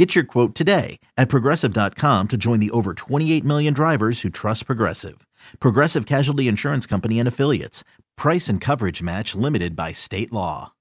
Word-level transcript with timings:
Get 0.00 0.14
your 0.14 0.24
quote 0.24 0.54
today 0.54 0.98
at 1.18 1.28
progressive.com 1.28 2.28
to 2.28 2.38
join 2.38 2.58
the 2.58 2.70
over 2.70 2.94
28 2.94 3.44
million 3.44 3.74
drivers 3.74 4.22
who 4.22 4.30
trust 4.30 4.64
Progressive. 4.64 5.26
Progressive 5.60 6.06
Casualty 6.06 6.48
Insurance 6.48 6.86
Company 6.86 7.18
and 7.18 7.28
Affiliates. 7.28 7.84
Price 8.16 8.48
and 8.48 8.62
coverage 8.62 9.02
match 9.02 9.34
limited 9.34 9.76
by 9.76 9.92
state 9.92 10.32
law. 10.32 10.72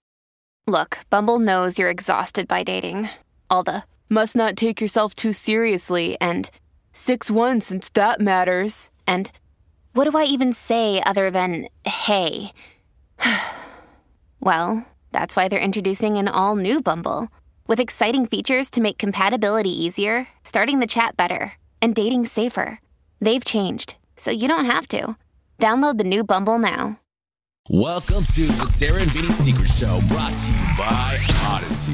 Look, 0.68 1.00
Bumble 1.10 1.38
knows 1.38 1.78
you're 1.78 1.90
exhausted 1.90 2.48
by 2.48 2.64
dating. 2.64 3.10
All 3.50 3.62
the 3.62 3.84
must 4.10 4.38
not 4.38 4.56
take 4.56 4.80
yourself 4.80 5.14
too 5.14 5.34
seriously 5.34 6.16
and 6.22 6.50
6 6.94 7.30
1 7.30 7.60
since 7.60 7.90
that 7.90 8.22
matters. 8.22 8.90
And 9.06 9.30
what 9.92 10.10
do 10.10 10.18
I 10.18 10.24
even 10.24 10.54
say 10.54 11.04
other 11.06 11.30
than 11.30 11.68
hey? 11.86 12.54
well, 14.40 14.88
that's 15.12 15.36
why 15.36 15.50
they're 15.50 15.60
introducing 15.60 16.18
an 16.18 16.30
all 16.30 16.56
new 16.56 16.82
Bumble 16.82 17.28
with 17.70 17.80
exciting 17.80 18.26
features 18.26 18.70
to 18.72 18.82
make 18.82 18.98
compatibility 18.98 19.70
easier, 19.70 20.28
starting 20.44 20.80
the 20.80 20.88
chat 20.88 21.16
better, 21.16 21.54
and 21.84 21.94
dating 21.94 22.26
safer. 22.26 22.80
They've 23.22 23.46
changed, 23.46 23.96
so 24.18 24.32
you 24.32 24.48
don't 24.48 24.66
have 24.66 24.88
to. 24.88 25.16
Download 25.60 26.00
the 26.00 26.04
new 26.04 26.24
Bumble 26.24 26.58
now. 26.58 27.00
Welcome 27.70 28.24
to 28.24 28.42
the 28.42 28.66
Sarah 28.66 29.00
and 29.00 29.12
Vinny 29.12 29.28
Secret 29.28 29.68
Show, 29.68 30.00
brought 30.08 30.34
to 30.34 30.52
you 30.52 30.66
by 30.76 31.16
Odyssey. 31.46 31.94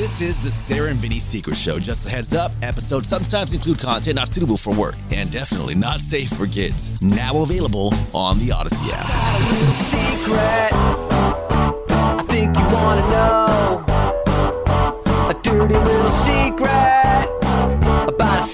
This 0.00 0.20
is 0.20 0.44
the 0.44 0.50
Sarah 0.52 0.90
and 0.90 0.98
Vinny 0.98 1.18
Secret 1.18 1.56
Show. 1.56 1.80
Just 1.80 2.06
a 2.06 2.14
heads 2.14 2.32
up, 2.32 2.52
episodes 2.62 3.08
sometimes 3.08 3.52
include 3.52 3.80
content 3.80 4.14
not 4.14 4.28
suitable 4.28 4.56
for 4.56 4.72
work 4.78 4.94
and 5.12 5.28
definitely 5.32 5.74
not 5.74 6.00
safe 6.00 6.28
for 6.28 6.46
kids. 6.46 7.02
Now 7.02 7.42
available 7.42 7.90
on 8.14 8.38
the 8.38 8.52
Odyssey 8.54 8.86
app. 8.94 9.10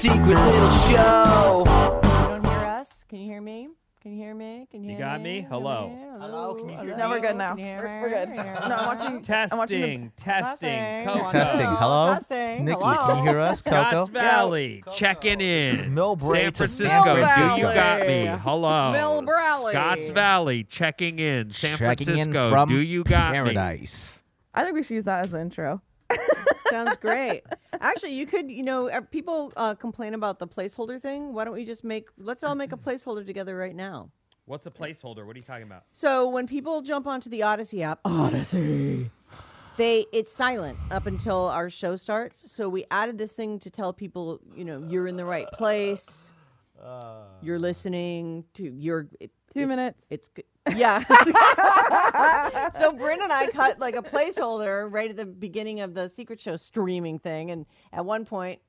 Secret 0.09 0.39
little 0.39 0.71
show. 0.71 1.63
You 1.67 2.29
don't 2.29 2.47
hear 2.47 2.65
us? 2.65 3.05
Can 3.09 3.19
you 3.19 3.25
hear 3.27 3.41
me? 3.41 3.69
Can 4.01 4.13
you 4.13 4.23
hear 4.23 4.35
me? 4.37 4.69
Can 4.71 4.85
you, 4.85 4.91
You 4.91 4.97
hear 4.99 5.05
got 5.05 5.21
me? 5.21 5.41
Can 5.41 5.51
Hello. 5.51 5.89
hear 5.89 5.97
me? 6.13 6.19
Hello, 6.21 6.55
can 6.55 6.69
you 6.69 6.77
hear 6.79 6.97
No, 6.97 7.09
me? 7.09 7.11
we're 7.17 7.21
good 7.21 7.37
now. 7.37 7.49
Can 7.49 7.59
you 7.59 7.65
hear 7.65 7.79
We're, 7.83 8.03
we're 8.03 8.09
good. 8.11 8.29
Can 8.29 8.37
you 8.37 8.43
hear 8.43 8.55
No, 8.69 8.75
I'm 8.77 8.87
watching. 8.87 9.35
I'm 9.51 9.59
watching 9.59 9.81
the- 10.05 10.11
Testing, 10.11 10.13
testing, 10.17 10.69
Testing. 10.71 11.05
Coco. 11.07 11.31
Testing. 11.33 11.67
Hello? 11.67 12.15
Testing. 12.15 12.65
Nikki, 12.67 12.79
Hello? 12.81 13.07
can 13.07 13.17
you 13.25 13.31
hear 13.31 13.41
us? 13.41 13.63
Coco. 13.63 13.77
Scotts 13.77 13.95
Coco? 13.97 14.13
Valley, 14.13 14.85
checking 14.93 15.41
in. 15.41 15.77
Millbrae 15.93 16.21
San 16.21 16.53
to 16.53 16.57
Francisco, 16.57 17.27
San 17.27 17.55
do 17.57 17.61
you 17.61 17.75
got 17.75 18.07
me? 18.07 18.27
Hello. 18.27 18.93
Millbrae. 19.27 19.71
Scotts 19.71 20.11
Valley, 20.11 20.63
checking 20.65 21.19
in. 21.19 21.51
San 21.51 21.77
Checking 21.79 22.09
in 22.11 22.15
Francisco, 22.17 22.51
from 22.51 22.69
do 22.69 22.79
you 22.81 23.03
got 23.03 23.33
me? 23.33 23.39
Paradise. 23.39 24.23
I 24.55 24.63
think 24.63 24.75
we 24.77 24.85
should 24.85 24.95
use 24.95 25.05
that 25.05 25.25
as 25.25 25.33
the 25.33 25.41
intro. 25.41 25.83
Sounds 26.71 26.97
great. 26.97 27.43
Actually, 27.81 28.15
you 28.15 28.27
could, 28.27 28.51
you 28.51 28.63
know, 28.63 28.89
uh, 28.89 29.01
people 29.01 29.53
uh, 29.57 29.75
complain 29.75 30.15
about 30.15 30.39
the 30.39 30.47
placeholder 30.47 31.01
thing. 31.01 31.33
Why 31.33 31.45
don't 31.45 31.55
we 31.55 31.65
just 31.65 31.85
make, 31.85 32.09
let's 32.19 32.43
all 32.43 32.55
make 32.55 32.73
a 32.73 32.77
placeholder 32.77 33.25
together 33.25 33.57
right 33.57 33.75
now. 33.75 34.11
What's 34.47 34.67
a 34.67 34.71
placeholder? 34.71 35.27
What 35.27 35.37
are 35.37 35.39
you 35.39 35.45
talking 35.45 35.65
about? 35.65 35.85
So 35.93 36.29
when 36.29 36.47
people 36.47 36.83
jump 36.83 37.07
onto 37.07 37.29
the 37.29 37.43
Odyssey 37.43 37.83
app, 37.83 38.01
Odyssey, 38.05 39.11
they 39.77 40.07
it's 40.13 40.33
silent 40.33 40.79
up 40.91 41.07
until 41.07 41.49
our 41.49 41.69
show 41.69 41.97
starts. 41.97 42.51
So 42.53 42.69
we 42.69 42.85
added 42.91 43.19
this 43.19 43.33
thing 43.33 43.59
to 43.61 43.71
tell 43.71 43.93
people, 43.93 44.41
you 44.55 44.65
know, 44.65 44.85
you're 44.89 45.09
in 45.09 45.17
the 45.17 45.25
right 45.25 45.49
place. 45.53 46.33
You're 47.43 47.59
listening 47.59 48.45
to 48.55 48.63
your 48.73 49.09
it, 49.21 49.31
Two 49.53 49.63
it- 49.63 49.67
minutes. 49.67 50.03
It's 50.11 50.29
good. 50.29 50.45
Yeah. 50.75 51.01
so 52.79 52.93
Bryn 52.93 53.21
and 53.23 53.33
I 53.33 53.49
cut 53.53 53.79
like 53.79 53.97
a 53.97 54.03
placeholder 54.03 54.93
right 54.93 55.11
at 55.11 55.17
the 55.17 55.27
beginning 55.27 55.81
of 55.81 55.95
the 55.95 56.09
secret 56.09 56.41
show 56.41 56.57
streaming 56.57 57.19
thing, 57.19 57.51
and 57.51 57.67
at 57.93 58.05
one 58.05 58.25
point 58.25 58.61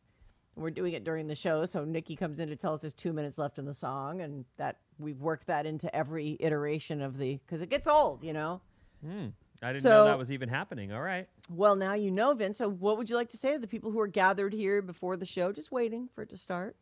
we're 0.56 0.72
doing 0.72 0.94
it 0.94 1.04
during 1.04 1.28
the 1.28 1.36
show. 1.36 1.66
So 1.66 1.84
Nikki 1.86 2.16
comes 2.16 2.40
in 2.40 2.50
to 2.50 2.56
tell 2.56 2.74
us 2.74 2.82
there's 2.82 2.94
two 2.94 3.14
minutes 3.14 3.38
left 3.38 3.58
in 3.60 3.66
the 3.66 3.74
song, 3.74 4.22
and 4.22 4.46
that 4.58 4.78
we've 5.00 5.20
worked 5.20 5.48
that 5.48 5.66
into 5.66 5.94
every 5.96 6.38
iteration 6.40 7.02
of 7.02 7.18
the 7.18 7.40
because 7.46 7.62
it 7.62 7.70
gets 7.70 7.88
old, 7.88 8.24
you 8.24 8.34
know. 8.34 8.62
Hmm. 9.06 9.28
I 9.62 9.74
didn't 9.74 9.84
So- 9.84 9.90
know 9.90 10.06
that 10.06 10.18
was 10.20 10.32
even 10.32 10.50
happening. 10.50 10.92
All 10.92 11.02
right. 11.02 11.28
Well, 11.50 11.76
now 11.76 11.94
you 11.94 12.12
know, 12.12 12.34
Vince. 12.34 12.58
So 12.58 12.70
what 12.70 12.98
would 12.98 13.10
you 13.10 13.16
like 13.16 13.30
to 13.30 13.38
say 13.38 13.54
to 13.54 13.60
the 13.60 13.68
people 13.68 13.92
who 13.92 14.00
are 14.00 14.08
gathered 14.08 14.54
here 14.54 14.82
before 14.82 15.18
the 15.18 15.26
show, 15.26 15.52
just 15.52 15.72
waiting 15.72 16.10
for 16.14 16.22
it 16.24 16.30
to 16.30 16.38
start? 16.38 16.76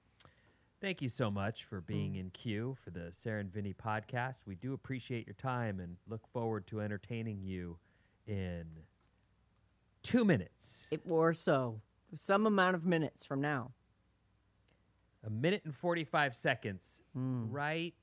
Thank 0.82 1.02
you 1.02 1.10
so 1.10 1.32
much 1.32 1.64
for 1.64 1.82
Mm. 1.82 1.86
being 1.88 2.16
in 2.16 2.30
queue 2.32 2.78
for 2.84 2.92
the 2.92 3.12
Sarah 3.12 3.40
and 3.40 3.52
Vinny 3.52 3.74
podcast. 3.74 4.42
We 4.46 4.56
do 4.56 4.74
appreciate 4.74 5.26
your 5.26 5.34
time 5.36 5.80
and 5.80 5.98
look 6.08 6.28
forward 6.28 6.68
to 6.68 6.82
entertaining 6.82 7.42
you 7.42 7.80
in 8.28 8.84
two 10.04 10.26
minutes. 10.26 10.88
It, 10.92 11.02
or 11.08 11.34
so, 11.34 11.82
some 12.14 12.46
amount 12.46 12.76
of 12.76 12.86
minutes 12.86 13.26
from 13.26 13.42
now. 13.42 13.74
A 15.24 15.30
minute 15.30 15.64
and 15.66 15.74
45 15.76 16.36
seconds 16.36 17.02
Hmm. 17.14 17.50
right 17.52 17.96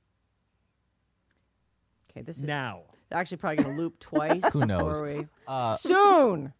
Okay, 2.10 2.20
this 2.22 2.36
is 2.38 2.44
now. 2.44 2.82
actually 3.10 3.38
probably 3.38 3.62
going 3.64 3.74
to 3.76 3.82
loop 3.82 3.98
twice. 3.98 4.42
Who 4.52 4.66
knows? 4.66 5.00
we- 5.00 5.28
Uh, 5.46 5.76
soon. 5.78 6.52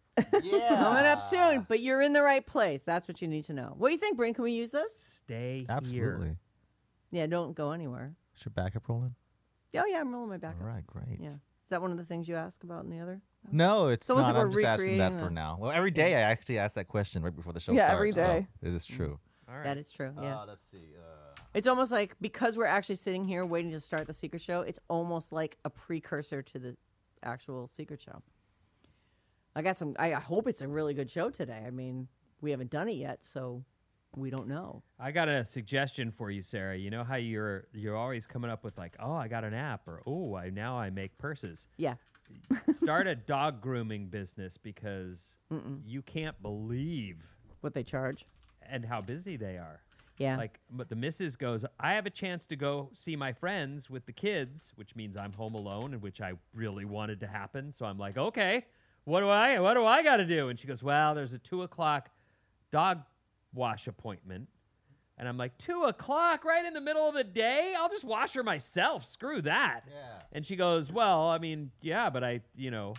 Yeah. 0.43 0.69
Coming 0.75 1.05
up 1.05 1.23
soon, 1.23 1.65
but 1.67 1.79
you're 1.79 2.01
in 2.01 2.13
the 2.13 2.21
right 2.21 2.45
place. 2.45 2.81
That's 2.83 3.07
what 3.07 3.21
you 3.21 3.27
need 3.27 3.45
to 3.45 3.53
know. 3.53 3.73
What 3.77 3.89
do 3.89 3.93
you 3.93 3.99
think, 3.99 4.17
Bryn? 4.17 4.33
Can 4.33 4.43
we 4.43 4.51
use 4.51 4.69
this? 4.71 4.91
Stay 4.97 5.59
here. 5.59 5.65
Absolutely. 5.69 6.25
here. 6.27 6.37
Yeah, 7.11 7.25
don't 7.27 7.55
go 7.55 7.71
anywhere. 7.71 8.13
Is 8.37 8.45
your 8.45 8.51
backup 8.55 8.87
rolling? 8.87 9.15
Oh 9.75 9.85
yeah, 9.85 9.99
I'm 9.99 10.11
rolling 10.13 10.29
my 10.29 10.37
backup. 10.37 10.61
All 10.61 10.67
up. 10.67 10.73
right, 10.75 10.87
great. 10.87 11.19
Yeah. 11.19 11.29
Is 11.33 11.69
that 11.69 11.81
one 11.81 11.91
of 11.91 11.97
the 11.97 12.03
things 12.05 12.27
you 12.27 12.35
ask 12.35 12.63
about 12.63 12.83
in 12.83 12.89
the 12.91 12.99
other? 12.99 13.21
No, 13.51 13.87
it's 13.87 14.05
It's 14.05 14.09
almost 14.09 14.27
not. 14.27 14.35
like 14.35 14.43
I'm 14.45 14.49
we're 14.51 14.61
just 14.61 14.65
asking 14.65 14.97
that 14.99 15.13
for 15.17 15.25
the- 15.25 15.29
now. 15.31 15.57
Well, 15.59 15.71
every 15.71 15.91
day 15.91 16.15
I 16.15 16.21
actually 16.21 16.59
ask 16.59 16.75
that 16.75 16.87
question 16.87 17.23
right 17.23 17.35
before 17.35 17.53
the 17.53 17.59
show 17.59 17.71
Yeah, 17.73 17.85
starts. 17.85 17.95
every 17.95 18.11
so 18.13 18.21
day. 18.21 18.47
it 18.61 18.73
is 18.73 18.85
true. 18.85 19.19
All 19.49 19.55
right. 19.55 19.63
That 19.63 19.77
is 19.77 19.91
true. 19.91 20.13
Yeah. 20.21 20.39
Uh, 20.41 20.45
let's 20.47 20.65
see. 20.71 20.77
Uh, 20.97 21.33
it's 21.53 21.67
almost 21.67 21.91
like 21.91 22.15
because 22.21 22.55
we're 22.57 22.65
actually 22.65 22.95
sitting 22.95 23.25
here 23.25 23.45
waiting 23.45 23.71
to 23.71 23.79
start 23.79 24.07
the 24.07 24.13
secret 24.13 24.41
show, 24.41 24.61
it's 24.61 24.79
almost 24.89 25.31
like 25.31 25.57
a 25.65 25.69
precursor 25.69 26.41
to 26.41 26.59
the 26.59 26.77
actual 27.23 27.67
secret 27.67 28.01
show. 28.01 28.21
I 29.55 29.61
got 29.61 29.77
some 29.77 29.95
I 29.99 30.13
I 30.13 30.19
hope 30.19 30.47
it's 30.47 30.61
a 30.61 30.67
really 30.67 30.93
good 30.93 31.09
show 31.09 31.29
today. 31.29 31.63
I 31.65 31.69
mean, 31.69 32.07
we 32.41 32.51
haven't 32.51 32.71
done 32.71 32.89
it 32.89 32.95
yet, 32.95 33.19
so 33.23 33.63
we 34.15 34.29
don't 34.29 34.47
know. 34.47 34.83
I 34.99 35.11
got 35.11 35.27
a 35.27 35.43
suggestion 35.45 36.11
for 36.11 36.29
you, 36.29 36.41
Sarah. 36.41 36.77
You 36.77 36.89
know 36.91 37.03
how 37.03 37.15
you're 37.15 37.67
you're 37.73 37.95
always 37.97 38.25
coming 38.25 38.49
up 38.51 38.63
with 38.63 38.77
like, 38.77 38.95
oh, 38.99 39.13
I 39.13 39.27
got 39.27 39.43
an 39.43 39.53
app, 39.53 39.87
or 39.87 40.01
oh, 40.05 40.35
I 40.35 40.49
now 40.49 40.77
I 40.77 40.89
make 40.89 41.17
purses. 41.17 41.67
Yeah. 41.77 41.95
Start 42.69 43.05
a 43.07 43.15
dog 43.15 43.61
grooming 43.61 44.07
business 44.07 44.57
because 44.57 45.37
you 45.85 46.01
can't 46.01 46.41
believe 46.41 47.35
What 47.61 47.73
they 47.73 47.83
charge. 47.83 48.25
and 48.67 48.85
how 48.85 49.01
busy 49.01 49.35
they 49.37 49.57
are. 49.57 49.81
Yeah. 50.17 50.37
Like, 50.37 50.59
but 50.71 50.89
the 50.89 50.95
missus 50.95 51.35
goes, 51.35 51.65
I 51.79 51.93
have 51.93 52.05
a 52.05 52.09
chance 52.11 52.45
to 52.47 52.55
go 52.55 52.89
see 52.93 53.15
my 53.15 53.33
friends 53.33 53.89
with 53.89 54.05
the 54.05 54.13
kids, 54.13 54.71
which 54.75 54.95
means 54.95 55.17
I'm 55.17 55.33
home 55.33 55.53
alone, 55.55 55.93
and 55.93 56.01
which 56.01 56.21
I 56.21 56.33
really 56.53 56.85
wanted 56.85 57.19
to 57.21 57.27
happen. 57.27 57.71
So 57.71 57.85
I'm 57.85 57.97
like, 57.97 58.17
okay, 58.17 58.65
what 59.05 59.19
do 59.21 59.29
I, 59.29 59.59
what 59.59 59.73
do 59.75 59.85
I 59.85 60.03
got 60.03 60.17
to 60.17 60.25
do? 60.25 60.49
And 60.49 60.57
she 60.57 60.67
goes, 60.67 60.81
well, 60.83 61.13
there's 61.15 61.33
a 61.33 61.37
two 61.39 61.63
o'clock 61.63 62.09
dog 62.71 63.01
wash 63.53 63.87
appointment. 63.87 64.47
And 65.17 65.27
I'm 65.27 65.37
like, 65.37 65.57
two 65.57 65.83
o'clock 65.83 66.43
right 66.43 66.65
in 66.65 66.73
the 66.73 66.81
middle 66.81 67.07
of 67.07 67.13
the 67.13 67.23
day? 67.23 67.75
I'll 67.77 67.89
just 67.89 68.03
wash 68.03 68.33
her 68.33 68.43
myself. 68.43 69.05
Screw 69.05 69.41
that. 69.43 69.81
Yeah. 69.87 70.21
And 70.31 70.45
she 70.45 70.55
goes, 70.55 70.91
well, 70.91 71.29
I 71.29 71.37
mean, 71.37 71.69
yeah, 71.81 72.09
but 72.09 72.23
I, 72.23 72.41
you 72.55 72.71
know, 72.71 72.95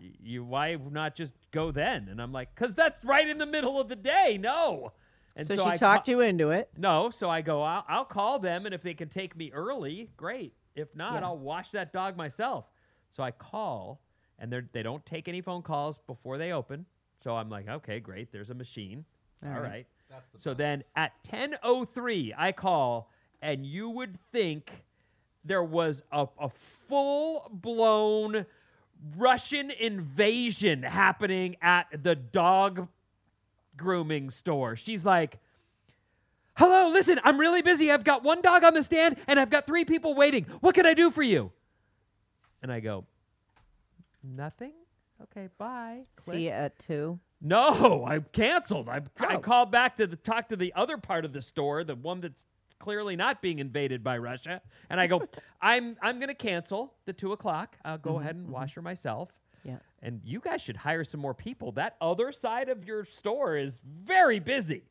y- 0.00 0.12
you 0.22 0.44
why 0.44 0.76
not 0.90 1.14
just 1.14 1.34
go 1.50 1.70
then? 1.72 2.08
And 2.10 2.22
I'm 2.22 2.32
like, 2.32 2.54
because 2.54 2.74
that's 2.74 3.04
right 3.04 3.28
in 3.28 3.36
the 3.38 3.46
middle 3.46 3.78
of 3.78 3.88
the 3.88 3.96
day. 3.96 4.38
No. 4.40 4.92
And 5.36 5.46
so, 5.46 5.56
so, 5.56 5.64
she 5.64 5.70
I 5.72 5.76
talked 5.76 6.06
ca- 6.06 6.12
you 6.12 6.20
into 6.22 6.50
it. 6.50 6.70
no, 6.78 7.10
so 7.10 7.28
I 7.28 7.42
go, 7.42 7.60
I'll, 7.62 7.84
I'll 7.86 8.04
call 8.06 8.38
them, 8.38 8.64
and 8.64 8.74
if 8.74 8.80
they 8.80 8.94
can 8.94 9.10
take 9.10 9.36
me 9.36 9.50
early, 9.52 10.08
great. 10.16 10.54
If 10.74 10.96
not, 10.96 11.12
Yeah. 11.20 11.26
I'll 11.26 11.38
wash 11.38 11.70
that 11.72 11.92
dog 11.92 12.16
myself. 12.16 12.64
So 13.12 13.22
I 13.22 13.30
call, 13.32 14.00
and 14.38 14.52
they 14.52 14.60
they 14.72 14.82
don't 14.82 15.04
take 15.06 15.28
any 15.28 15.40
phone 15.40 15.62
calls 15.62 15.98
before 15.98 16.38
they 16.38 16.52
open. 16.52 16.86
So 17.18 17.36
I'm 17.36 17.48
like, 17.48 17.68
okay, 17.68 18.00
great. 18.00 18.32
There's 18.32 18.50
a 18.50 18.54
machine. 18.54 19.04
All 19.44 19.52
All 19.52 19.60
right. 19.60 19.86
right. 20.10 20.22
so 20.36 20.54
then 20.54 20.84
at 20.94 21.12
10:03, 21.24 22.32
I 22.36 22.52
call, 22.52 23.10
and 23.42 23.66
you 23.66 23.90
would 23.90 24.18
think 24.32 24.84
there 25.44 25.62
was 25.64 26.02
a, 26.12 26.26
a 26.38 26.48
full 26.88 27.48
blown 27.52 28.46
Russian 29.16 29.70
invasion 29.70 30.82
happening 30.82 31.56
at 31.62 31.86
the 32.02 32.14
dog 32.14 32.88
grooming 33.76 34.30
store. 34.30 34.76
She's 34.76 35.04
like, 35.04 35.38
Hello, 36.56 36.88
listen, 36.88 37.20
I'm 37.22 37.38
really 37.38 37.60
busy. 37.60 37.92
I've 37.92 38.04
got 38.04 38.22
one 38.22 38.40
dog 38.40 38.64
on 38.64 38.72
the 38.72 38.82
stand 38.82 39.16
and 39.26 39.38
I've 39.38 39.50
got 39.50 39.66
three 39.66 39.84
people 39.84 40.14
waiting. 40.14 40.44
What 40.60 40.74
can 40.74 40.86
I 40.86 40.94
do 40.94 41.10
for 41.10 41.22
you? 41.22 41.52
And 42.62 42.72
I 42.72 42.80
go, 42.80 43.04
nothing. 44.26 44.72
Okay, 45.22 45.48
bye. 45.58 46.00
Click. 46.16 46.34
See 46.36 46.44
you 46.44 46.50
at 46.50 46.78
two. 46.78 47.18
No, 47.40 48.04
I 48.04 48.20
canceled. 48.20 48.88
I, 48.88 49.02
I 49.18 49.36
Oh. 49.36 49.38
called 49.38 49.70
back 49.70 49.96
to 49.96 50.06
the 50.06 50.16
talk 50.16 50.48
to 50.48 50.56
the 50.56 50.72
other 50.74 50.98
part 50.98 51.24
of 51.24 51.32
the 51.32 51.42
store, 51.42 51.84
the 51.84 51.94
one 51.94 52.20
that's 52.20 52.46
clearly 52.78 53.16
not 53.16 53.40
being 53.40 53.58
invaded 53.58 54.02
by 54.02 54.18
Russia, 54.18 54.60
and 54.90 55.00
I 55.00 55.06
go, 55.06 55.22
I'm 55.60 55.96
I'm 56.02 56.18
gonna 56.20 56.34
cancel 56.34 56.94
the 57.06 57.12
two 57.12 57.32
o'clock. 57.32 57.76
I'll 57.84 57.98
go 57.98 58.12
mm-hmm, 58.12 58.20
ahead 58.20 58.36
and 58.36 58.44
mm-hmm. 58.44 58.54
wash 58.54 58.74
her 58.74 58.82
myself. 58.82 59.30
Yeah. 59.64 59.78
And 60.02 60.20
you 60.24 60.40
guys 60.40 60.62
should 60.62 60.76
hire 60.76 61.02
some 61.02 61.20
more 61.20 61.34
people. 61.34 61.72
That 61.72 61.96
other 62.00 62.30
side 62.30 62.68
of 62.68 62.84
your 62.84 63.04
store 63.04 63.56
is 63.56 63.80
very 63.84 64.38
busy. 64.38 64.84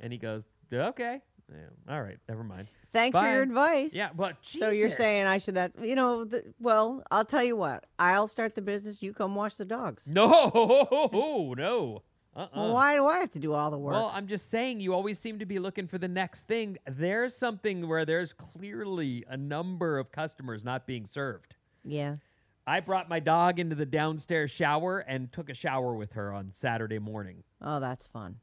And 0.00 0.12
he 0.12 0.18
goes, 0.18 0.42
okay, 0.72 1.20
Yeah, 1.48 1.58
all 1.88 2.02
right, 2.02 2.18
never 2.28 2.42
mind. 2.42 2.68
Thanks 2.92 3.18
for 3.18 3.26
your 3.26 3.42
advice. 3.42 3.94
Yeah, 3.94 4.10
but 4.14 4.36
So 4.42 4.70
you're 4.70 4.90
saying 4.90 5.26
I 5.26 5.38
should 5.38 5.54
that 5.54 5.72
you 5.80 5.94
know 5.94 6.24
the, 6.24 6.44
well 6.60 7.02
I'll 7.10 7.24
tell 7.24 7.42
you 7.42 7.56
what 7.56 7.84
I'll 7.98 8.26
start 8.28 8.54
the 8.54 8.60
business 8.62 9.02
you 9.02 9.12
come 9.14 9.34
wash 9.34 9.54
the 9.54 9.64
dogs. 9.64 10.06
no, 10.06 11.54
no. 11.56 12.02
Uh-uh. 12.34 12.48
Well, 12.56 12.72
why 12.74 12.94
do 12.94 13.06
I 13.06 13.18
have 13.18 13.30
to 13.32 13.38
do 13.38 13.52
all 13.52 13.70
the 13.70 13.76
work? 13.78 13.92
Well, 13.92 14.10
I'm 14.14 14.26
just 14.26 14.48
saying, 14.48 14.80
you 14.80 14.94
always 14.94 15.18
seem 15.18 15.38
to 15.40 15.44
be 15.44 15.58
looking 15.58 15.86
for 15.86 15.98
the 15.98 16.08
next 16.08 16.44
thing. 16.48 16.78
There's 16.86 17.36
something 17.36 17.86
where 17.86 18.06
there's 18.06 18.32
clearly 18.32 19.22
a 19.28 19.36
number 19.36 19.98
of 19.98 20.10
customers 20.12 20.64
not 20.64 20.86
being 20.86 21.04
served. 21.04 21.54
yeah. 21.84 22.16
I 22.64 22.78
brought 22.78 23.08
my 23.08 23.18
dog 23.18 23.58
into 23.58 23.74
the 23.74 23.84
downstairs 23.84 24.50
shower 24.52 25.00
and 25.00 25.32
took 25.32 25.50
a 25.50 25.54
shower 25.54 25.94
with 25.96 26.12
her 26.12 26.32
on 26.32 26.52
Saturday 26.52 27.00
morning. 27.00 27.42
Oh, 27.60 27.80
that's 27.80 28.06
fun. 28.06 28.36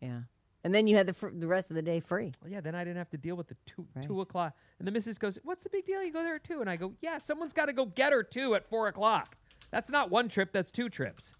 Yeah. 0.00 0.20
And 0.64 0.74
then 0.74 0.86
you 0.86 0.96
had 0.96 1.06
the 1.06 1.12
fr- 1.12 1.28
the 1.28 1.46
rest 1.46 1.70
of 1.70 1.76
the 1.76 1.82
day 1.82 2.00
free. 2.00 2.32
Well, 2.42 2.50
yeah, 2.50 2.60
then 2.62 2.74
I 2.74 2.82
didn't 2.84 2.96
have 2.96 3.10
to 3.10 3.18
deal 3.18 3.36
with 3.36 3.48
the 3.48 3.56
two 3.66 3.86
Right. 3.94 4.04
two 4.04 4.20
o'clock. 4.22 4.56
And 4.78 4.88
the 4.88 4.92
missus 4.92 5.18
goes, 5.18 5.38
"What's 5.44 5.62
the 5.64 5.70
big 5.70 5.84
deal? 5.84 6.02
You 6.02 6.10
go 6.12 6.22
there 6.22 6.36
at 6.36 6.44
two. 6.44 6.60
And 6.62 6.70
I 6.70 6.76
go, 6.76 6.94
"Yeah, 7.02 7.18
someone's 7.18 7.52
got 7.52 7.66
to 7.66 7.72
go 7.74 7.84
get 7.84 8.12
her 8.12 8.22
too 8.22 8.54
at 8.54 8.66
four 8.66 8.88
o'clock. 8.88 9.36
That's 9.70 9.90
not 9.90 10.10
one 10.10 10.28
trip. 10.28 10.52
That's 10.52 10.70
two 10.70 10.88
trips. 10.88 11.34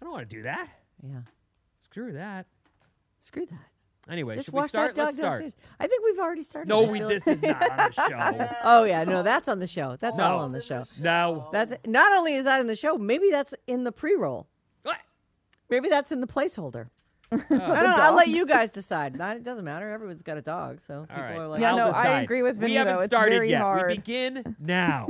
I 0.00 0.04
don't 0.04 0.12
want 0.12 0.28
to 0.28 0.36
do 0.36 0.42
that. 0.42 0.68
Yeah. 1.02 1.20
Screw 1.78 2.12
that. 2.12 2.46
Screw 3.20 3.46
that. 3.46 3.66
Anyway, 4.08 4.34
Just 4.36 4.46
should 4.46 4.54
we 4.54 4.66
start? 4.66 4.96
Let's 4.96 5.16
start. 5.16 5.44
I 5.78 5.86
think 5.86 6.02
we've 6.04 6.18
already 6.18 6.42
started. 6.42 6.68
No, 6.68 6.82
we, 6.82 6.98
this 7.00 7.26
is 7.28 7.42
not 7.42 7.70
on 7.70 7.76
the 7.76 7.92
show. 7.92 8.48
Oh 8.64 8.84
yeah, 8.84 9.04
no, 9.04 9.22
that's 9.22 9.46
on 9.46 9.58
the 9.60 9.66
show. 9.68 9.96
That's 10.00 10.18
No. 10.18 10.24
all 10.24 10.38
on 10.40 10.52
the 10.52 10.62
show. 10.62 10.84
No. 10.98 11.48
That's 11.52 11.74
not 11.86 12.12
only 12.18 12.34
is 12.34 12.44
that 12.44 12.60
in 12.60 12.66
the 12.66 12.74
show, 12.74 12.96
maybe 12.98 13.30
that's 13.30 13.54
in 13.68 13.84
the 13.84 13.92
pre-roll. 13.92 14.48
What? 14.82 14.96
Maybe 15.68 15.88
that's 15.88 16.10
in 16.10 16.20
the 16.20 16.26
placeholder. 16.26 16.88
I 17.32 17.36
don't 17.48 17.58
know. 17.58 17.94
I'll 17.96 18.14
let 18.16 18.28
you 18.28 18.44
guys 18.46 18.70
decide. 18.70 19.16
Not, 19.16 19.36
it 19.36 19.44
doesn't 19.44 19.64
matter. 19.64 19.88
Everyone's 19.90 20.22
got 20.22 20.36
a 20.36 20.42
dog, 20.42 20.80
so 20.80 21.02
people 21.02 21.16
All 21.16 21.22
right. 21.22 21.36
are 21.38 21.48
like, 21.48 21.60
Yeah, 21.60 21.70
I'll 21.70 21.92
no, 21.92 21.98
I 21.98 22.20
agree 22.22 22.42
with 22.42 22.56
Vinny. 22.56 22.72
We 22.72 22.76
haven't 22.76 22.98
though. 22.98 23.04
Started 23.04 23.44
yet. 23.48 23.60
hard. 23.62 23.90
We 23.90 23.96
begin 23.96 24.56
now. 24.60 25.08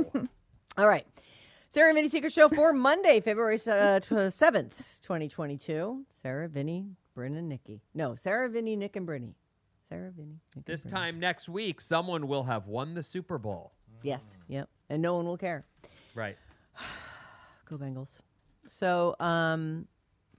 All 0.77 0.87
right. 0.87 1.05
Sarah 1.69 1.87
and 1.89 1.95
Vinny 1.95 2.09
Secret 2.09 2.33
Show 2.33 2.49
for 2.49 2.73
Monday, 2.73 3.21
February 3.21 3.55
uh, 3.55 3.99
7th, 4.01 4.99
2022. 5.01 6.05
Sarah, 6.21 6.47
Vinny, 6.49 6.85
Bryn, 7.15 7.35
and 7.37 7.47
Nikki. 7.47 7.81
No, 7.93 8.15
Sarah, 8.15 8.49
Vinny, 8.49 8.75
Nick, 8.75 8.95
and 8.97 9.07
Brinny. 9.07 9.33
Sarah, 9.87 10.11
Vinny, 10.11 10.41
Nick, 10.55 10.65
this 10.65 10.83
and 10.83 10.91
Brinny. 10.91 10.95
time 10.97 11.19
next 11.19 11.47
week, 11.49 11.79
someone 11.81 12.27
will 12.27 12.43
have 12.43 12.67
won 12.67 12.93
the 12.93 13.01
Super 13.03 13.37
Bowl. 13.37 13.71
Yes, 14.03 14.37
yep. 14.47 14.69
And 14.89 15.01
no 15.01 15.15
one 15.15 15.25
will 15.25 15.37
care. 15.37 15.65
Right. 16.13 16.37
Go 17.69 17.77
Bengals. 17.77 18.19
So, 18.67 19.15
um, 19.19 19.87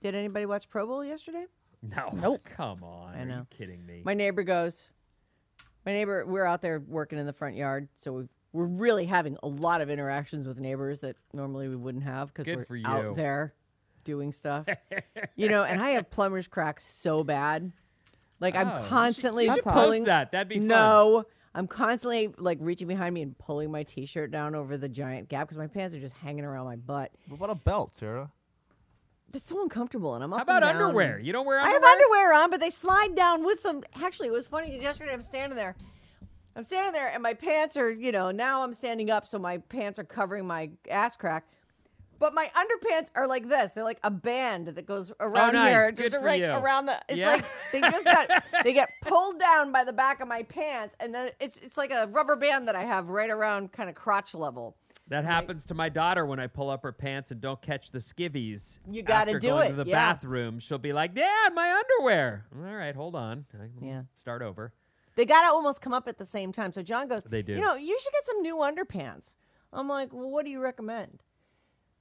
did 0.03 0.15
anybody 0.15 0.45
watch 0.47 0.69
Pro 0.69 0.87
Bowl 0.87 1.03
yesterday? 1.05 1.47
No. 1.97 2.11
Nope. 2.13 2.49
Come 2.57 2.85
on. 2.85 3.15
I 3.15 3.23
Are 3.23 3.25
know. 3.27 3.37
you 3.39 3.47
kidding 3.51 3.85
me? 3.85 4.03
My 4.05 4.15
neighbor 4.15 4.43
goes, 4.45 4.89
my 5.85 5.93
neighbor, 5.93 6.25
we're 6.25 6.45
out 6.45 6.63
there 6.63 6.79
working 6.79 7.19
in 7.19 7.27
the 7.27 7.33
front 7.33 7.57
yard, 7.57 7.89
so 7.97 8.13
we've, 8.13 8.29
we're 8.53 8.67
really 8.67 9.05
having 9.07 9.37
a 9.43 9.49
lot 9.49 9.81
of 9.81 9.91
interactions 9.91 10.47
with 10.47 10.59
neighbors 10.61 11.01
that 11.01 11.17
normally 11.33 11.69
we 11.69 11.75
wouldn't 11.77 12.05
have 12.05 12.33
because 12.33 12.47
we're 12.55 12.65
for 12.67 12.77
you. 12.77 12.87
out 12.87 13.17
there 13.17 13.55
doing 14.05 14.31
stuff. 14.33 14.67
you 15.37 15.49
know, 15.49 15.65
and 15.65 15.81
I 15.83 15.91
have 15.91 16.09
plumber's 16.11 16.47
cracks 16.47 16.87
so 16.87 17.25
bad. 17.25 17.73
Like 18.41 18.55
Oh, 18.55 18.59
I'm 18.59 18.83
should- 18.83 18.89
constantly 18.89 19.45
you 19.47 19.55
should 19.55 19.65
pulling 19.65 20.03
post 20.03 20.07
that. 20.07 20.33
That'd 20.33 20.49
be 20.49 20.59
fun. 20.59 20.69
No, 20.69 21.25
I'm 21.55 21.67
constantly 21.67 22.33
like 22.39 22.59
reaching 22.61 22.87
behind 22.89 23.15
me 23.15 23.23
and 23.23 23.37
pulling 23.39 23.71
my 23.73 23.83
t-shirt 23.83 24.31
down 24.31 24.55
over 24.55 24.77
the 24.77 24.89
giant 24.89 25.29
gap 25.29 25.49
because 25.49 25.59
my 25.59 25.67
pants 25.67 25.95
are 25.97 26.01
just 26.01 26.15
hanging 26.15 26.45
around 26.45 26.67
my 26.67 26.77
butt. 26.77 27.11
What 27.29 27.37
about 27.39 27.51
a 27.51 27.55
belt, 27.57 27.97
Sarah? 27.97 28.31
It's 29.35 29.49
so 29.49 29.63
uncomfortable, 29.63 30.15
and 30.15 30.23
I'm 30.23 30.33
up 30.33 30.39
How 30.41 30.43
about 30.43 30.63
underwear? 30.63 31.19
You 31.19 31.33
don't 31.33 31.47
wear 31.47 31.59
underwear. 31.59 31.71
I 31.71 31.75
have 31.75 31.85
underwear 31.85 32.35
on, 32.35 32.51
but 32.51 32.61
they 32.61 32.71
slide 32.71 33.15
down 33.15 33.45
with 33.45 33.61
some. 33.61 33.83
Actually, 34.03 34.29
it 34.29 34.33
was 34.33 34.47
funny 34.47 34.69
because 34.69 34.83
yesterday 34.83 35.13
I'm 35.13 35.23
standing 35.23 35.57
there. 35.57 35.75
I'm 36.55 36.65
standing 36.65 36.93
there, 36.93 37.09
and 37.09 37.23
my 37.23 37.33
pants 37.33 37.77
are, 37.79 37.91
you 37.91 38.13
know, 38.13 38.31
now 38.31 38.63
I'm 38.63 38.75
standing 38.75 39.11
up, 39.11 39.27
so 39.27 39.39
my 39.39 39.59
pants 39.59 39.99
are 39.99 40.05
covering 40.05 40.47
my 40.47 40.71
ass 40.91 41.17
crack. 41.17 41.47
But 42.19 42.35
my 42.35 42.49
underpants 42.55 43.09
are 43.17 43.27
like 43.27 43.49
this. 43.49 43.73
They're 43.73 43.83
like 43.83 43.99
a 44.05 44.11
band 44.11 44.69
that 44.69 44.87
goes 44.87 45.11
oh, 45.19 45.27
around 45.27 45.57
Oh, 45.57 45.59
nice. 45.59 45.71
here, 45.71 45.91
Good 45.91 46.03
just 46.05 46.15
for 46.17 46.21
right 46.21 46.41
you. 46.41 46.53
around 46.53 46.87
the. 46.87 47.01
It's 47.09 47.19
Yeah. 47.19 47.33
like 47.33 47.45
they 47.73 47.81
just 47.81 48.05
got 48.05 48.45
they 48.65 48.73
get 48.73 48.91
pulled 49.03 49.41
down 49.41 49.73
by 49.73 49.83
the 49.83 49.93
back 49.93 50.21
of 50.21 50.29
my 50.29 50.43
pants, 50.45 50.95
and 51.01 51.13
then 51.13 51.31
it's 51.41 51.57
it's 51.57 51.77
like 51.77 51.91
a 51.91 52.07
rubber 52.13 52.37
band 52.37 52.69
that 52.69 52.77
I 52.77 52.85
have 52.85 53.09
right 53.09 53.31
around 53.31 53.73
kind 53.73 53.89
of 53.89 53.97
crotch 53.97 54.35
level. 54.35 54.77
That 55.13 55.25
happens 55.25 55.67
to 55.67 55.75
my 55.75 55.91
daughter 55.91 56.25
when 56.25 56.41
I 56.41 56.47
pull 56.47 56.71
up 56.71 56.83
her 56.85 56.93
pants 56.93 57.31
and 57.31 57.41
don't 57.41 57.61
catch 57.61 57.91
the 57.91 57.99
skivvies. 57.99 58.79
You 58.91 59.03
gotta 59.03 59.33
after 59.33 59.41
do 59.41 59.49
going 59.49 59.67
it, 59.67 59.77
to 59.77 59.85
the 59.85 59.91
yeah. 59.91 60.13
bathroom. 60.13 60.59
She'll 60.59 60.79
be 60.79 60.95
like, 60.95 61.15
"Dad, 61.15 61.55
my 61.55 61.71
underwear." 61.71 62.47
All 62.57 62.75
right, 62.75 62.97
hold 62.97 63.15
on. 63.15 63.45
Yeah. 63.81 64.03
Start 64.15 64.41
over. 64.41 64.73
They 65.15 65.27
got 65.27 65.43
to 65.43 65.49
almost 65.49 65.83
come 65.83 65.93
up 65.93 66.09
at 66.09 66.17
the 66.17 66.25
same 66.25 66.53
time. 66.53 66.73
So 66.73 66.83
John 66.83 67.09
goes, 67.09 67.25
They 67.25 67.43
do. 67.43 67.53
You 67.53 67.61
know, 67.61 67.75
you 67.75 67.99
should 68.03 68.13
get 68.13 68.27
some 68.27 68.41
new 68.41 68.57
underpants. 68.57 69.33
I'm 69.73 69.89
like, 69.89 70.13
well, 70.13 70.31
what 70.31 70.45
do 70.45 70.51
you 70.51 70.61
recommend? 70.61 71.23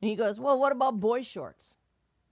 And 0.01 0.09
he 0.09 0.15
goes, 0.15 0.39
well, 0.39 0.57
what 0.57 0.71
about 0.71 0.99
boy 0.99 1.21
shorts? 1.21 1.75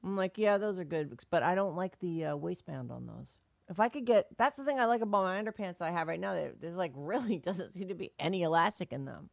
I'm 0.04 0.16
like, 0.16 0.38
yeah, 0.38 0.58
those 0.58 0.80
are 0.80 0.86
good, 0.86 1.20
but 1.30 1.44
I 1.44 1.56
don't 1.56 1.76
like 1.76 2.00
the 2.00 2.26
uh, 2.26 2.36
waistband 2.36 2.92
on 2.92 3.06
those. 3.06 3.38
If 3.70 3.80
I 3.80 3.90
could 3.90 4.06
get, 4.06 4.28
that's 4.38 4.58
the 4.58 4.64
thing 4.64 4.80
I 4.80 4.86
like 4.86 5.02
about 5.02 5.24
my 5.24 5.42
underpants 5.42 5.78
that 5.78 5.90
I 5.90 5.92
have 5.92 6.08
right 6.08 6.20
now. 6.20 6.34
There's 6.34 6.76
like 6.76 6.94
really 6.96 7.38
doesn't 7.38 7.74
seem 7.74 7.90
to 7.90 7.96
be 7.96 8.12
any 8.18 8.44
elastic 8.44 8.92
in 8.92 9.06
them. 9.06 9.30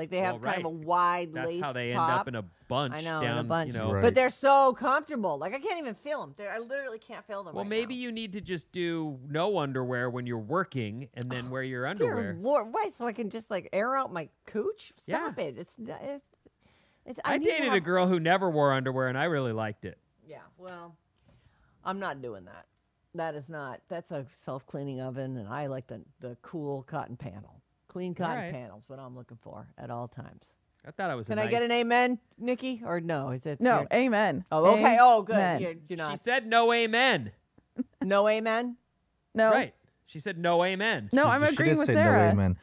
Like 0.00 0.08
they 0.08 0.20
have 0.20 0.40
Well, 0.40 0.50
kind 0.50 0.64
of 0.64 0.72
a 0.72 0.74
right. 0.74 0.86
wide 0.86 1.34
That's 1.34 1.46
lace 1.50 1.62
how 1.62 1.72
they 1.74 1.90
top. 1.92 2.08
end 2.08 2.18
up 2.20 2.28
in 2.28 2.34
a 2.36 2.44
bunch 2.68 2.94
I 2.94 3.02
know, 3.02 3.20
down. 3.20 3.32
in 3.32 3.38
a 3.38 3.44
bunch. 3.44 3.74
You 3.74 3.80
know. 3.80 3.92
Right. 3.92 4.00
But 4.02 4.14
they're 4.14 4.30
so 4.30 4.72
comfortable. 4.72 5.36
Like 5.36 5.52
I 5.54 5.58
can't 5.58 5.78
even 5.78 5.94
feel 5.94 6.22
them. 6.22 6.32
They're, 6.38 6.50
I 6.50 6.56
literally 6.58 6.98
can't 6.98 7.22
feel 7.26 7.44
them. 7.44 7.54
Well, 7.54 7.64
right 7.64 7.68
maybe 7.68 7.94
now. 7.96 8.00
you 8.00 8.12
need 8.12 8.32
to 8.32 8.40
just 8.40 8.72
do 8.72 9.18
no 9.28 9.58
underwear 9.58 10.08
when 10.08 10.26
you're 10.26 10.38
working, 10.38 11.10
and 11.12 11.30
then 11.30 11.50
wear 11.50 11.62
your 11.62 11.86
underwear. 11.86 12.14
Dear 12.14 12.28
underwear. 12.30 12.42
Lord, 12.42 12.72
why? 12.72 12.88
So 12.88 13.06
I 13.06 13.12
can 13.12 13.28
just 13.28 13.50
like 13.50 13.68
air 13.74 13.94
out 13.94 14.10
my 14.10 14.30
cooch? 14.46 14.94
Yeah. 15.06 15.26
Stop 15.26 15.38
it! 15.38 15.58
It's 15.58 15.74
it's. 15.78 16.24
it's 17.04 17.20
I, 17.22 17.36
need 17.36 17.44
to 17.44 17.50
dated 17.58 17.74
a 17.74 17.80
girl 17.80 18.06
who 18.06 18.18
never 18.18 18.48
wore 18.48 18.72
underwear, 18.72 19.08
and 19.08 19.18
I 19.18 19.24
really 19.24 19.52
liked 19.52 19.84
it. 19.84 19.98
Yeah, 20.26 20.38
well, 20.56 20.96
I'm 21.84 22.00
not 22.00 22.22
doing 22.22 22.46
that. 22.46 22.64
That 23.14 23.34
is 23.34 23.50
not. 23.50 23.82
That's 23.90 24.12
a 24.12 24.24
self 24.46 24.64
cleaning 24.64 25.02
oven, 25.02 25.36
and 25.36 25.46
I 25.46 25.66
like 25.66 25.88
the 25.88 26.00
the 26.20 26.38
cool 26.40 26.84
cotton 26.84 27.18
panel. 27.18 27.59
Clean 27.90 28.14
cotton 28.14 28.36
right. 28.36 28.52
panels, 28.52 28.84
what 28.86 29.00
I'm 29.00 29.16
looking 29.16 29.36
for 29.42 29.66
at 29.76 29.90
all 29.90 30.06
times. 30.06 30.44
I 30.86 30.92
thought 30.92 31.10
I 31.10 31.16
was. 31.16 31.26
Can 31.26 31.38
a 31.38 31.42
I 31.42 31.46
get 31.48 31.62
an 31.62 31.72
amen, 31.72 32.18
Nikki? 32.38 32.82
Or 32.86 33.00
no? 33.00 33.30
Is 33.30 33.44
it 33.46 33.60
No, 33.60 33.80
you're- 33.90 34.04
amen. 34.06 34.44
Oh, 34.52 34.64
okay. 34.66 34.96
Oh, 35.00 35.22
good. 35.22 35.60
You're, 35.60 35.74
you're 35.88 36.10
She 36.10 36.16
said 36.16 36.46
no 36.46 36.72
amen. 36.72 37.32
no 38.00 38.28
amen. 38.28 38.76
No, 39.34 39.50
Right. 39.50 39.74
She 40.06 40.20
said 40.20 40.38
no 40.38 40.64
amen. 40.64 41.10
no, 41.12 41.24
She- 41.26 41.30
I'm 41.32 41.40
she 41.40 41.46
agreeing 41.48 41.70
did 41.72 41.78
with 41.78 41.86
say 41.86 41.94
Sarah. 41.94 42.26
no 42.26 42.30
amen. 42.32 42.56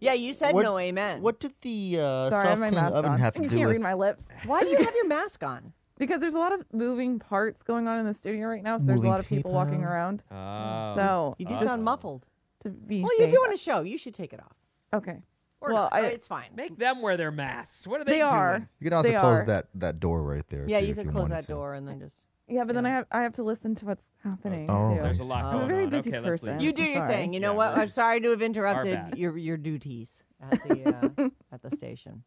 Yeah, 0.00 0.14
you 0.14 0.32
said 0.32 0.54
What- 0.54 0.62
no 0.62 0.78
amen. 0.78 1.20
What 1.20 1.40
did 1.40 1.52
the 1.60 1.98
uh, 2.00 2.30
Sorry, 2.30 2.46
I 2.46 2.50
have 2.50 2.58
my 2.58 2.70
self-cleaning 2.70 2.74
mask 2.74 2.94
oven 2.96 3.10
on. 3.12 3.18
have 3.18 3.34
to 3.34 3.42
you 3.42 3.48
do 3.50 3.54
can't 3.56 3.66
with? 3.68 3.74
read 3.76 3.82
my 3.82 3.94
lips 3.94 4.26
Why 4.46 4.62
do 4.62 4.70
you 4.70 4.78
have 4.78 4.94
your 4.94 5.06
mask 5.06 5.42
on? 5.44 5.72
because 5.98 6.22
there's 6.22 6.32
a 6.34 6.38
lot 6.38 6.52
of 6.52 6.64
moving 6.72 7.18
parts 7.18 7.62
going 7.62 7.86
on 7.86 7.98
in 7.98 8.06
the 8.06 8.14
studio 8.14 8.46
right 8.48 8.62
now. 8.62 8.78
So 8.78 8.86
there's 8.86 9.02
a 9.02 9.06
lot 9.06 9.20
of 9.20 9.26
people 9.28 9.52
walking 9.52 9.84
around. 9.84 10.22
Oh. 10.30 10.92
So 10.96 11.34
You 11.38 11.44
do 11.46 11.54
Oh. 11.60 11.64
sound 11.66 11.84
muffled. 11.84 12.24
To 12.60 12.70
be 12.70 13.00
Well, 13.02 13.10
you're 13.18 13.28
safe- 13.28 13.38
doing 13.38 13.52
a 13.52 13.56
show. 13.56 13.80
You 13.82 13.98
should 13.98 14.14
take 14.14 14.32
it 14.32 14.40
off. 14.40 14.56
okay. 14.94 15.22
Or 15.62 15.72
Well, 15.74 15.82
not. 15.84 15.92
I- 15.92 16.06
it's 16.06 16.26
fine. 16.26 16.50
Make 16.54 16.78
them 16.78 17.02
wear 17.02 17.18
their 17.18 17.30
masks. 17.30 17.86
What 17.86 18.00
are 18.00 18.04
they, 18.04 18.12
They 18.12 18.18
doing? 18.20 18.30
are. 18.32 18.68
You 18.80 18.84
can 18.84 18.92
also 18.94 19.10
They 19.10 19.18
close 19.18 19.40
are. 19.42 19.46
that, 19.46 19.66
that 19.74 20.00
door 20.00 20.22
right 20.22 20.46
there. 20.48 20.64
Yeah, 20.66 20.80
too, 20.80 20.86
you 20.86 20.90
if 20.92 20.96
could 20.96 21.04
you 21.06 21.10
close 21.12 21.20
wanted 21.22 21.34
that 21.36 21.42
to. 21.42 21.52
door 21.52 21.74
and 21.74 21.86
then 21.86 21.98
just. 22.00 22.16
Yeah, 22.48 22.64
but 22.64 22.74
then 22.74 22.84
I 22.86 22.90
have 22.90 23.06
I 23.12 23.22
have 23.22 23.34
to 23.34 23.42
listen 23.44 23.74
to 23.76 23.84
what's 23.86 24.08
happening. 24.24 24.68
Oh, 24.70 24.94
too. 24.94 25.00
I 25.00 25.02
There's 25.04 25.20
a 25.20 25.22
see. 25.22 25.28
lot 25.28 25.44
I'm 25.44 25.54
a 25.54 25.58
going 25.58 25.68
very 25.68 25.84
on. 25.84 25.90
busy 25.90 26.10
okay, 26.10 26.18
let's 26.18 26.42
person. 26.42 26.60
You 26.60 26.70
I'm 26.70 26.74
do 26.74 26.82
your 26.82 26.94
sorry. 26.96 27.12
thing. 27.14 27.32
You 27.34 27.40
know 27.40 27.52
Yeah, 27.52 27.56
what? 27.58 27.70
we're- 27.74 27.82
I'm 27.82 27.88
sorry 27.90 28.20
to 28.22 28.30
have 28.30 28.42
interrupted 28.42 28.94
bad. 28.94 29.18
your 29.18 29.36
your 29.36 29.56
duties 29.58 30.22
at 30.40 30.66
the 30.66 30.88
uh, 31.22 31.28
at 31.52 31.62
the 31.62 31.70
station. 31.76 32.24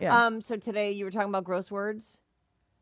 Yeah. 0.00 0.26
Um. 0.26 0.40
So 0.42 0.56
today 0.56 0.90
you 0.90 1.04
were 1.06 1.10
talking 1.12 1.28
about 1.30 1.44
gross 1.44 1.70
words, 1.70 2.18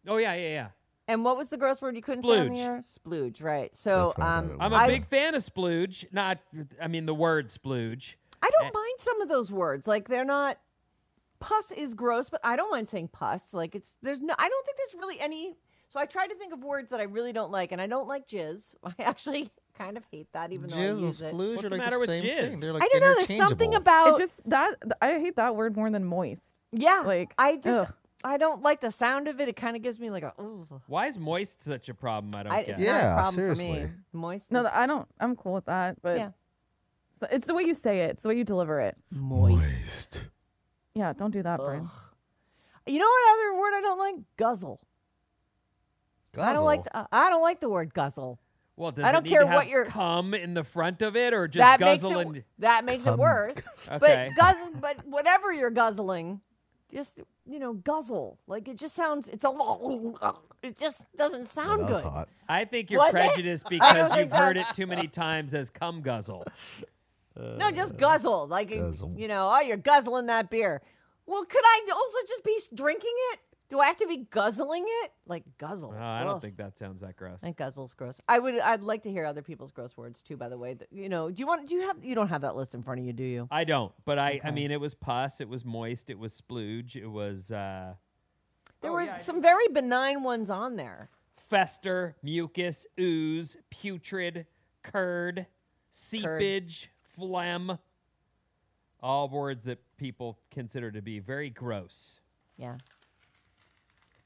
Oh 0.08 0.16
yeah, 0.16 0.32
yeah, 0.34 0.48
yeah. 0.48 0.66
And 1.12 1.24
what 1.24 1.36
was 1.36 1.48
the 1.48 1.56
gross 1.56 1.80
word 1.80 1.94
you 1.96 2.02
couldn't 2.02 2.24
say 2.24 2.38
on 2.38 2.48
the 2.48 2.54
Splooge. 2.54 2.58
air? 2.58 2.82
Splooge. 3.06 3.42
Right. 3.42 3.74
So 3.76 4.12
um, 4.16 4.56
I'm 4.60 4.72
a 4.72 4.76
I, 4.76 4.86
big 4.88 5.06
fan 5.06 5.34
of 5.34 5.42
splooge. 5.42 6.06
Not, 6.12 6.38
I 6.80 6.88
mean 6.88 7.06
the 7.06 7.14
word 7.14 7.48
splooge. 7.48 8.14
I 8.42 8.48
Eh. 8.48 8.50
don't 8.60 8.74
mind 8.74 8.94
some 8.98 9.20
of 9.20 9.28
those 9.28 9.52
words. 9.52 9.86
Like 9.86 10.08
they're 10.08 10.24
not. 10.24 10.58
Pus 11.40 11.72
is 11.72 11.94
gross, 11.94 12.28
but 12.30 12.40
I 12.44 12.54
don't 12.56 12.70
mind 12.70 12.88
saying 12.88 13.08
pus. 13.08 13.52
Like 13.52 13.74
it's 13.74 13.96
there's 14.02 14.20
no. 14.20 14.34
I 14.38 14.48
don't 14.48 14.64
think 14.66 14.76
there's 14.78 14.94
really 15.00 15.18
any. 15.20 15.56
So 15.88 15.98
I 16.00 16.06
try 16.06 16.26
to 16.26 16.34
think 16.36 16.52
of 16.54 16.62
words 16.64 16.88
that 16.90 17.00
I 17.00 17.02
really 17.04 17.32
don't 17.32 17.50
like, 17.50 17.70
and 17.72 17.80
I 17.80 17.86
don't 17.86 18.08
like 18.08 18.26
jizz. 18.28 18.74
I 18.84 18.94
actually 19.00 19.50
kind 19.76 19.96
of 19.96 20.04
hate 20.10 20.28
that, 20.32 20.52
even 20.52 20.68
though 20.70 20.76
I 20.76 20.80
Jizz 20.80 20.90
and 20.92 21.00
use 21.00 21.20
it. 21.20 21.34
splooge 21.34 21.56
What's 21.56 21.64
are 21.66 21.68
the 21.70 21.74
like 21.76 21.84
matter 21.84 21.96
the 21.96 22.00
with 22.00 22.08
same 22.08 22.22
thing. 22.22 22.52
jizz? 22.52 22.60
They're 22.60 22.72
like 22.72 22.82
I 22.84 22.88
don't 22.92 23.00
know. 23.00 23.14
There's 23.26 23.36
something 23.48 23.74
about 23.74 24.20
It's 24.20 24.30
just 24.36 24.48
that 24.50 24.74
I 25.02 25.18
hate 25.18 25.36
that 25.36 25.56
word 25.56 25.76
more 25.76 25.90
than 25.90 26.04
moist. 26.04 26.42
yeah. 26.72 27.02
like, 27.04 27.34
I 27.36 27.56
just 27.56 27.88
ugh. 27.88 27.94
I 28.24 28.36
don't 28.36 28.62
like 28.62 28.80
the 28.80 28.90
sound 28.90 29.28
of 29.28 29.40
it. 29.40 29.48
It 29.48 29.56
kind 29.56 29.76
of 29.76 29.82
gives 29.82 29.98
me 29.98 30.10
like 30.10 30.22
a. 30.22 30.32
Ugh. 30.38 30.80
Why 30.86 31.06
is 31.06 31.18
moist 31.18 31.62
such 31.62 31.88
a 31.88 31.94
problem? 31.94 32.34
I 32.36 32.42
don't 32.42 32.52
I, 32.52 32.60
get. 32.62 32.68
it's 32.70 32.78
not 32.78 32.84
a 32.84 32.86
Yeah, 32.86 33.14
problem 33.14 33.34
for 33.34 33.40
me. 33.50 33.54
seriously. 33.56 33.90
Moist. 34.12 34.52
No, 34.52 34.68
I 34.72 34.86
don't. 34.86 35.08
I'm 35.20 35.36
cool 35.36 35.54
with 35.54 35.64
that. 35.66 36.00
But 36.02 36.16
Yeah. 36.18 36.30
it's 37.30 37.46
the 37.46 37.54
way 37.54 37.62
you 37.64 37.74
say 37.74 38.00
it. 38.02 38.10
It's 38.12 38.22
the 38.22 38.28
way 38.28 38.36
you 38.36 38.44
deliver 38.44 38.80
it. 38.80 38.96
moist. 39.10 40.28
Yeah, 40.94 41.12
don't 41.14 41.30
do 41.30 41.42
that, 41.42 41.58
Brian. 41.58 41.88
You 42.86 42.98
know 42.98 43.06
what 43.06 43.32
other 43.38 43.58
word 43.60 43.74
I 43.74 43.80
don't 43.80 43.98
like? 43.98 44.14
Guzzle. 44.36 44.80
I 46.38 46.52
don't 46.52 46.64
like. 46.64 46.84
Guzzle. 46.84 47.08
The, 47.10 47.16
I 47.16 47.30
don't 47.30 47.42
like 47.42 47.60
the 47.60 47.68
word 47.68 47.92
guzzle. 47.94 48.38
Well, 48.74 48.90
does 48.90 49.04
I 49.04 49.10
it 49.10 49.12
don't 49.12 49.22
need 49.24 49.30
care 49.30 49.40
to 49.40 49.46
what 49.46 49.54
have 49.64 49.68
you're- 49.68 49.86
cum 49.88 50.32
in 50.34 50.54
the 50.54 50.64
front 50.64 51.02
of 51.02 51.14
it, 51.14 51.34
or 51.34 51.46
just 51.46 51.60
that 51.62 51.78
makes 51.78 52.02
guzzle 52.02 52.20
it. 52.20 52.26
and? 52.26 52.44
That 52.60 52.84
makes 52.84 53.02
it 53.04 53.08
Cum 53.10 53.18
worse. 53.20 53.56
Okay. 53.90 53.98
But 53.98 54.36
guzzle. 54.36 54.72
But 54.80 55.06
whatever 55.06 55.52
you're 55.52 55.70
guzzling, 55.70 56.40
just 56.92 57.18
you 57.46 57.58
know, 57.58 57.74
guzzle. 57.74 58.38
Like 58.46 58.68
it 58.68 58.76
just 58.76 58.94
sounds. 58.94 59.28
It's 59.28 59.44
a. 59.44 59.50
It 60.62 60.76
just 60.78 61.06
doesn't 61.16 61.48
Oh, 61.56 61.62
sound 61.62 61.82
that 61.82 61.88
good. 61.88 62.02
hot. 62.02 62.28
I 62.48 62.64
think 62.64 62.90
you're 62.90 63.00
Was 63.00 63.14
it? 63.14 63.18
prejudiced 63.26 63.66
I 63.66 63.68
because 63.70 64.16
you've 64.16 64.32
heard 64.32 64.56
it 64.56 64.66
too 64.74 64.86
many 64.86 65.08
times 65.08 65.54
as 65.54 65.70
cum 65.70 66.02
guzzle. 66.02 66.44
No, 67.34 67.70
just 67.70 67.96
guzzle. 67.96 68.46
Like 68.46 68.68
guzzle. 68.68 69.14
you 69.16 69.26
know, 69.26 69.50
oh, 69.50 69.60
you're 69.60 69.78
guzzling 69.78 70.26
that 70.26 70.50
beer. 70.50 70.82
Well, 71.24 71.42
could 71.44 71.62
I 71.64 71.80
also 71.90 72.18
just 72.28 72.44
be 72.44 72.58
drinking 72.74 73.14
it? 73.32 73.40
Do 73.72 73.80
I 73.80 73.86
have 73.86 73.96
to 73.96 74.06
be 74.06 74.26
guzzling 74.30 74.84
it? 74.86 75.12
Like 75.26 75.44
guzzle. 75.56 75.94
Oh, 75.98 76.02
I 76.02 76.24
don't 76.24 76.34
Ugh. 76.34 76.42
think 76.42 76.58
that 76.58 76.76
sounds 76.76 77.00
that 77.00 77.16
gross. 77.16 77.42
I 77.42 77.46
think 77.46 77.56
guzzle's 77.56 77.94
gross. 77.94 78.20
I 78.28 78.38
would. 78.38 78.58
I'd 78.58 78.82
like 78.82 79.04
to 79.04 79.10
hear 79.10 79.24
other 79.24 79.40
people's 79.40 79.72
gross 79.72 79.96
words 79.96 80.22
too. 80.22 80.36
By 80.36 80.50
the 80.50 80.58
way, 80.58 80.74
That- 80.74 80.92
you 80.92 81.08
know, 81.08 81.30
do 81.30 81.40
you 81.40 81.46
want? 81.46 81.66
Do 81.66 81.74
you 81.76 81.80
have? 81.86 82.04
You 82.04 82.14
don't 82.14 82.28
have 82.28 82.42
that 82.42 82.54
list 82.54 82.74
in 82.74 82.82
front 82.82 83.00
of 83.00 83.06
you, 83.06 83.14
do 83.14 83.24
you? 83.24 83.48
I 83.50 83.64
don't, 83.64 83.90
but 84.04 84.18
I, 84.18 84.42
I 84.44 84.50
mean, 84.50 84.70
it 84.72 84.78
was 84.78 84.92
pus, 84.94 85.40
it 85.40 85.48
was 85.48 85.64
moist, 85.64 86.10
it 86.10 86.18
was 86.18 86.38
splooge, 86.38 86.96
it 86.96 87.06
was 87.06 87.50
uh, 87.50 87.94
There 88.82 88.90
Oh, 88.90 88.92
were 88.94 89.04
yeah, 89.04 89.16
some 89.16 89.40
very 89.40 89.68
benign 89.68 90.22
ones 90.22 90.50
on 90.50 90.76
there. 90.76 91.08
fester, 91.48 92.14
mucus, 92.22 92.86
ooze, 93.00 93.56
putrid, 93.70 94.44
curd, 94.82 95.46
seepage, 95.90 96.90
phlegm. 97.16 97.78
All 99.00 99.30
words 99.30 99.64
that 99.64 99.78
people 99.96 100.38
consider 100.50 100.90
to 100.92 101.00
be 101.00 101.20
very 101.20 101.48
gross. 101.48 102.20
Yeah. 102.58 102.76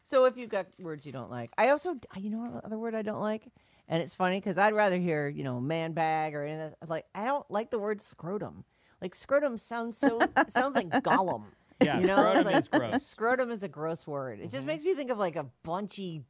So 0.06 0.24
if 0.24 0.36
you've 0.36 0.48
got 0.50 0.66
words 0.78 1.04
you 1.04 1.12
don't 1.12 1.30
like, 1.30 1.50
I 1.58 1.68
also, 1.70 1.96
you 2.16 2.30
know, 2.30 2.38
what 2.38 2.64
other 2.64 2.78
word 2.78 2.94
I 2.94 3.02
don't 3.02 3.20
like, 3.20 3.48
and 3.88 4.02
it's 4.02 4.14
funny 4.14 4.38
because 4.38 4.56
I'd 4.56 4.72
rather 4.72 4.96
hear, 4.96 5.28
you 5.28 5.44
know, 5.44 5.60
man 5.60 5.92
bag 5.92 6.34
or 6.34 6.44
anything. 6.44 6.72
Like 6.86 7.04
I 7.14 7.24
don't 7.24 7.48
like 7.50 7.70
the 7.70 7.78
word 7.78 8.00
scrotum. 8.00 8.64
Like 9.02 9.14
scrotum 9.14 9.58
sounds 9.58 9.98
so 9.98 10.20
sounds 10.48 10.74
like 10.76 10.88
Gollum. 11.04 11.44
Yeah, 11.82 12.00
You 12.00 12.06
know, 12.06 12.16
scrotum 12.16 12.44
like- 12.44 12.54
is 12.56 12.68
gross. 12.68 13.02
Scrotum 13.06 13.50
is 13.50 13.62
a 13.62 13.68
gross 13.68 14.06
word. 14.06 14.38
It 14.40 14.44
just 14.44 14.58
Mm-hmm. 14.58 14.66
makes 14.68 14.84
me 14.84 14.94
think 14.94 15.10
of 15.10 15.18
like 15.18 15.36
a 15.36 15.44
bunchy, 15.64 16.22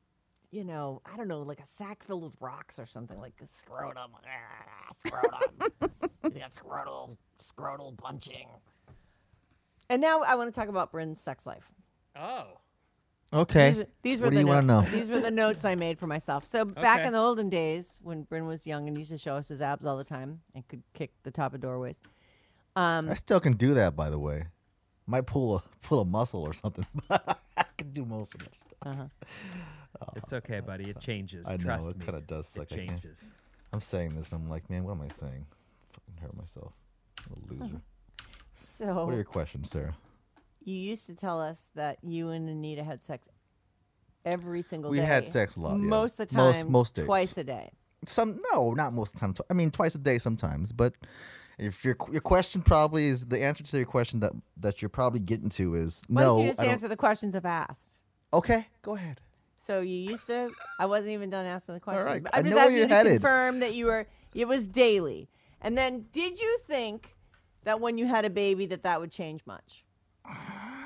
you 0.51 0.65
know, 0.65 1.01
I 1.05 1.17
don't 1.17 1.29
know, 1.29 1.43
like 1.43 1.61
a 1.61 1.67
sack 1.67 2.03
filled 2.03 2.25
with 2.25 2.33
rocks 2.41 2.79
or 2.81 2.87
something 2.87 3.21
like 3.21 3.37
the 3.37 3.47
scrotum. 3.47 4.11
Ah, 4.25 4.93
scrotum. 4.97 6.01
He's 6.23 6.33
got 6.33 6.51
scrotal, 6.53 7.17
scrotal 7.41 7.97
bunching. 7.97 8.49
And 9.89 10.03
now 10.03 10.23
I 10.23 10.35
want 10.35 10.53
to 10.53 10.59
talk 10.59 10.69
about 10.69 10.91
Bryn's 10.91 11.21
sex 11.21 11.47
life. 11.47 11.71
Oh, 12.17 12.59
Okay. 13.37 13.71
These, 13.71 13.77
were- 13.79 13.87
these 14.03 14.19
were 14.21 14.27
what 14.27 14.31
do 14.31 14.35
the 14.37 14.41
you 14.43 14.47
want 14.47 14.61
to 14.63 14.67
notes- 14.67 14.93
know? 14.93 14.99
These 14.99 15.11
were 15.11 15.21
the 15.21 15.31
notes 15.31 15.65
I 15.65 15.75
made 15.75 15.99
for 15.99 16.07
myself. 16.07 16.47
So 16.47 16.65
back 16.65 16.99
Okay. 16.99 17.07
in 17.09 17.13
the 17.13 17.19
olden 17.19 17.49
days, 17.51 17.99
when 18.03 18.23
Bryn 18.23 18.47
was 18.47 18.67
young 18.67 18.89
and 18.89 18.97
used 18.99 19.11
to 19.11 19.19
show 19.19 19.35
us 19.37 19.49
his 19.49 19.61
abs 19.61 19.85
all 19.87 19.97
the 19.97 20.05
time 20.05 20.41
and 20.55 20.67
could 20.69 20.83
kick 20.95 21.13
the 21.23 21.31
top 21.31 21.55
of 21.55 21.61
doorways, 21.61 22.01
um, 22.77 23.09
I 23.11 23.15
still 23.15 23.41
can 23.41 23.55
do 23.55 23.75
that, 23.75 23.95
by 23.97 24.11
the 24.11 24.19
way. 24.19 24.47
Might 25.07 25.27
pull 25.27 25.57
a 25.57 25.63
pull 25.83 26.01
a 26.01 26.05
muscle 26.05 26.43
or 26.43 26.53
something, 26.53 26.85
but 27.09 27.39
I 27.57 27.65
can 27.79 27.93
do 27.93 28.05
most 28.05 28.35
of 28.35 28.43
it. 28.43 28.55
Stuff. 28.57 29.11
it's 30.17 30.33
okay, 30.33 30.61
buddy. 30.61 30.91
It 30.91 30.99
changes. 31.01 31.47
I 31.47 31.53
know, 31.53 31.65
Trust 31.65 31.89
it 31.89 31.99
me. 31.99 32.05
kinda 32.05 32.21
does 32.23 32.49
suck, 32.49 32.71
It 32.71 32.75
I 32.75 32.77
can't- 32.79 32.89
changes. 32.91 33.31
I'm 33.73 33.81
saying 33.81 34.15
this, 34.17 34.33
and 34.33 34.43
I'm 34.43 34.49
like, 34.51 34.69
man, 34.71 34.85
what 34.85 34.93
am 34.93 35.03
I 35.03 35.09
saying? 35.09 35.47
Fucking 35.93 36.23
hurt 36.23 36.37
myself. 36.37 36.73
What 37.29 37.39
a 37.39 37.55
loser. 37.65 37.81
so 38.55 38.87
What 39.05 39.13
are 39.13 39.15
your 39.15 39.25
questions, 39.25 39.71
Sarah? 39.71 39.97
You 40.67 40.77
used 40.77 41.07
to 41.07 41.15
tell 41.15 41.41
us 41.41 41.69
that 41.75 41.99
you 42.03 42.31
and 42.31 42.49
Anita 42.49 42.85
had 42.85 43.03
sex 43.03 43.29
every 44.25 44.63
single 44.63 44.91
We 44.91 44.99
day. 44.99 45.03
We 45.05 45.07
had 45.07 45.29
sex 45.29 45.57
a 45.57 45.61
lot, 45.61 45.79
yeah. 45.79 45.85
Most 45.85 46.13
of 46.13 46.29
the 46.29 46.35
time, 46.35 46.45
Most- 46.45 46.69
most 46.69 46.95
days. 46.97 47.07
twice 47.07 47.37
a 47.39 47.45
day. 47.45 47.71
Some 48.07 48.41
no, 48.53 48.73
not 48.73 48.93
most 48.93 49.15
of 49.15 49.21
the 49.21 49.27
time. 49.27 49.35
I 49.51 49.55
mean, 49.55 49.71
twice 49.71 49.95
a 49.95 49.99
day 49.99 50.19
sometimes. 50.19 50.71
But 50.73 50.95
if 51.59 51.85
your 51.85 51.97
your 52.13 52.21
question 52.21 52.61
probably 52.63 53.07
is 53.09 53.27
the 53.27 53.43
answer 53.43 53.65
to 53.65 53.77
your 53.79 53.87
question 53.87 54.21
that 54.21 54.33
that 54.59 54.83
you're 54.83 54.89
probably 54.91 55.21
getting 55.21 55.49
to 55.51 55.75
is 55.75 56.05
Why 56.09 56.23
no. 56.23 56.37
don't 56.37 56.45
you 56.45 56.51
just 56.51 56.61
answer 56.61 56.89
the 56.89 56.97
questions 56.97 57.35
I've 57.35 57.47
asked? 57.47 57.99
Okay, 58.35 58.67
go 58.83 58.95
ahead. 58.97 59.21
So 59.67 59.81
you 59.81 59.97
used 59.97 60.27
to. 60.29 60.51
I 60.79 60.87
wasn't 60.87 61.13
even 61.15 61.31
done 61.31 61.47
asking 61.47 61.75
the 61.75 61.81
question. 61.81 62.05
right, 62.05 62.23
but 62.23 62.35
I 62.35 62.39
I'm 62.41 62.45
just 62.45 62.57
asking 62.59 62.77
you 62.77 62.87
to 62.89 62.95
headed. 62.95 63.13
confirm 63.15 63.61
that 63.61 63.75
you 63.75 63.87
were. 63.87 64.07
It 64.35 64.47
was 64.47 64.67
daily. 64.67 65.29
And 65.63 65.77
then, 65.77 66.05
did 66.13 66.39
you 66.39 66.59
think 66.69 67.15
that 67.65 67.81
when 67.81 67.97
you 67.99 68.07
had 68.07 68.25
a 68.27 68.31
baby 68.31 68.67
that 68.67 68.83
that 68.83 69.01
would 69.01 69.11
change 69.11 69.41
much? 69.47 69.85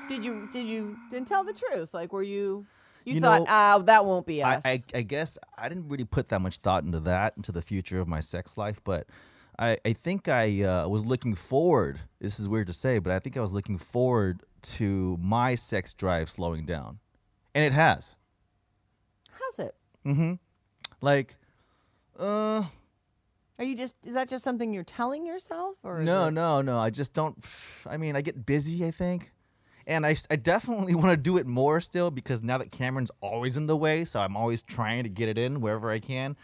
Did 0.09 0.25
you? 0.25 0.49
Did 0.51 0.67
you? 0.67 0.97
Then 1.11 1.25
tell 1.25 1.43
the 1.43 1.53
truth. 1.53 1.93
Like, 1.93 2.11
were 2.13 2.23
you? 2.23 2.65
You, 3.05 3.15
You 3.15 3.21
thought, 3.21 3.41
know, 3.41 3.45
ah, 3.49 3.77
that 3.79 4.05
won't 4.05 4.27
be 4.27 4.43
I, 4.43 4.55
us. 4.55 4.65
I 4.65 4.81
I 4.93 5.01
guess 5.01 5.37
I 5.57 5.69
didn't 5.69 5.89
really 5.89 6.03
put 6.05 6.29
that 6.29 6.39
much 6.39 6.57
thought 6.57 6.83
into 6.83 6.99
that 7.01 7.33
into 7.35 7.51
the 7.51 7.61
future 7.61 7.99
of 7.99 8.07
my 8.07 8.19
sex 8.19 8.57
life, 8.57 8.79
but 8.83 9.07
I 9.57 9.77
I 9.85 9.93
think 9.93 10.27
I 10.27 10.63
uh, 10.63 10.87
was 10.87 11.05
looking 11.05 11.33
forward. 11.33 12.01
This 12.19 12.39
is 12.39 12.47
weird 12.47 12.67
to 12.67 12.73
say, 12.73 12.99
but 12.99 13.11
I 13.11 13.19
think 13.19 13.37
I 13.37 13.41
was 13.41 13.53
looking 13.53 13.77
forward 13.79 14.43
to 14.63 15.17
my 15.19 15.55
sex 15.55 15.93
drive 15.93 16.29
slowing 16.29 16.65
down, 16.65 16.99
and 17.55 17.65
it 17.65 17.73
has. 17.73 18.17
How's 19.31 19.65
it? 19.67 19.75
Mm-hmm. 20.05 20.33
Like, 21.01 21.37
uh, 22.19 22.65
Are 23.61 23.63
you 23.63 23.75
just? 23.75 23.95
Is 24.03 24.15
that 24.15 24.27
just 24.27 24.43
something 24.43 24.73
you're 24.73 24.83
telling 24.83 25.23
yourself, 25.23 25.75
or 25.83 25.99
No, 26.01 26.25
it- 26.25 26.31
no, 26.31 26.63
no. 26.63 26.79
I 26.79 26.89
just 26.89 27.13
don't. 27.13 27.37
I 27.87 27.97
mean, 27.97 28.15
I 28.15 28.21
get 28.21 28.43
busy, 28.43 28.83
I 28.83 28.89
think. 28.89 29.31
And 29.85 30.03
I, 30.03 30.15
I 30.31 30.35
definitely 30.35 30.95
want 31.01 31.11
to 31.11 31.17
do 31.17 31.37
it 31.37 31.45
more 31.45 31.79
still 31.79 32.09
because 32.09 32.41
now 32.41 32.57
that 32.57 32.71
Cameron's 32.71 33.11
always 33.21 33.57
in 33.57 33.67
the 33.67 33.77
way, 33.77 34.03
so 34.03 34.19
I'm 34.19 34.35
always 34.35 34.63
trying 34.63 35.03
to 35.03 35.09
get 35.09 35.29
it 35.29 35.37
in 35.37 35.61
wherever 35.61 35.91
I 35.91 35.99
can. 35.99 36.37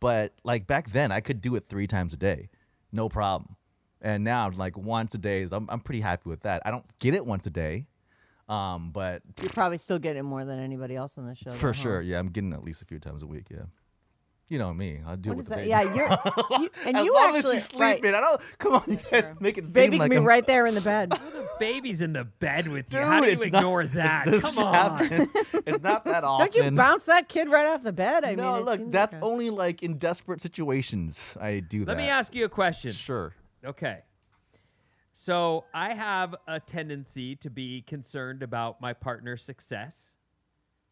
But 0.00 0.32
like 0.44 0.66
back 0.66 0.90
then, 0.92 1.12
I 1.12 1.20
could 1.20 1.42
do 1.42 1.56
it 1.56 1.64
three 1.68 1.86
times 1.86 2.14
a 2.14 2.16
day, 2.16 2.48
no 2.90 3.10
problem. 3.10 3.56
And 4.00 4.24
now, 4.24 4.50
like 4.50 4.78
once 4.78 5.14
a 5.14 5.18
day 5.18 5.42
is, 5.42 5.52
I'm, 5.52 5.68
I'm 5.68 5.80
pretty 5.80 6.00
happy 6.00 6.30
with 6.30 6.40
that. 6.40 6.62
I 6.64 6.70
don't 6.70 6.86
get 7.00 7.12
it 7.12 7.26
once 7.26 7.46
a 7.46 7.50
day, 7.50 7.86
um, 8.48 8.92
but 8.92 9.20
You're 9.42 9.50
probably 9.50 9.76
still 9.78 9.98
getting 9.98 10.24
more 10.24 10.46
than 10.46 10.58
anybody 10.58 10.96
else 10.96 11.18
on 11.18 11.26
the 11.26 11.34
show. 11.34 11.50
for 11.50 11.66
though, 11.66 11.72
huh? 11.72 11.72
sure, 11.72 12.00
yeah, 12.00 12.18
I'm 12.18 12.30
getting 12.30 12.54
at 12.54 12.64
least 12.64 12.80
a 12.80 12.86
few 12.86 12.98
times 12.98 13.22
a 13.22 13.26
week. 13.26 13.44
Yeah, 13.50 13.64
you 14.48 14.58
know 14.58 14.74
me, 14.74 15.00
I 15.06 15.16
do 15.16 15.30
What 15.30 15.38
it 15.38 15.40
is 15.42 15.44
with 15.44 15.46
the 15.46 15.50
that? 15.50 15.56
baby. 15.56 15.68
Yeah, 15.70 15.94
you're. 15.94 16.08
You, 16.62 16.70
and 16.86 16.96
as 16.98 17.04
you 17.04 17.14
long 17.14 17.34
actually. 17.36 17.56
as 17.56 17.64
she's 17.68 17.74
right. 17.80 17.94
sleeping, 17.96 18.14
I 18.14 18.20
don't. 18.20 18.40
Come 18.58 18.72
on, 18.74 18.82
you 18.86 18.98
guys, 19.10 19.32
make 19.40 19.56
it 19.56 19.64
seem 19.64 19.72
Baby 19.72 19.98
like 19.98 20.06
can 20.06 20.10
be 20.10 20.16
I'm, 20.18 20.24
right 20.26 20.46
there 20.46 20.66
in 20.66 20.74
the 20.74 20.80
bed. 20.80 21.12
The 21.32 21.66
baby's 21.68 22.00
in 22.00 22.12
the 22.12 22.24
bed 22.24 22.66
with 22.66 22.92
you. 22.92 22.98
Dude, 22.98 23.06
How 23.08 23.20
do 23.20 23.26
you 23.26 23.32
it's 23.32 23.52
not- 23.52 23.58
ignore 23.60 23.86
that? 23.86 24.26
This 24.26 24.42
Come 24.42 24.58
on. 24.58 24.74
happen. 24.74 25.30
It's 25.64 25.82
not 25.82 26.04
that 26.06 26.24
often. 26.24 26.46
Don't 26.52 26.64
you 26.64 26.70
bounce 26.72 27.04
that 27.04 27.28
kid 27.28 27.48
right 27.50 27.68
off 27.68 27.82
the 27.84 27.92
bed? 27.92 28.24
I 28.24 28.34
no, 28.34 28.54
mean, 28.54 28.62
it 28.62 28.64
look, 28.64 28.90
that's 28.90 29.14
like 29.14 29.22
a- 29.22 29.26
only 29.26 29.50
like 29.50 29.82
in 29.84 29.96
desperate 29.98 30.40
situations 30.40 31.36
I 31.40 31.60
do 31.60 31.80
that. 31.84 31.88
Let 31.88 31.96
me 31.98 32.08
ask 32.08 32.34
you 32.34 32.44
a 32.46 32.48
question. 32.48 32.90
Sure. 32.92 33.32
Okay. 33.64 34.00
So 35.12 35.64
I 35.74 35.92
have 35.94 36.34
a 36.48 36.58
tendency 36.58 37.36
to 37.36 37.50
be 37.50 37.82
concerned 37.82 38.42
about 38.42 38.80
my 38.80 38.92
partner's 38.92 39.42
success. 39.42 40.14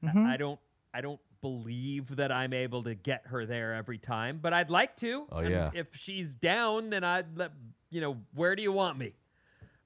Mm-hmm. 0.04 0.26
I 0.26 0.36
don't 0.36 0.60
I 0.94 1.00
don't 1.00 1.20
believe 1.42 2.16
that 2.16 2.30
I'm 2.32 2.52
able 2.52 2.82
to 2.84 2.94
get 2.94 3.26
her 3.28 3.46
there 3.46 3.74
every 3.74 3.98
time, 3.98 4.38
but 4.42 4.52
I'd 4.52 4.70
like 4.70 4.96
to. 4.98 5.26
Oh, 5.32 5.38
And 5.38 5.50
yeah. 5.50 5.70
If 5.74 5.96
she's 5.96 6.34
down, 6.34 6.90
then 6.90 7.04
I'd 7.04 7.36
let 7.38 7.52
you 7.90 8.00
know, 8.00 8.18
where 8.34 8.54
do 8.56 8.62
you 8.62 8.72
want 8.72 8.98
me? 8.98 9.14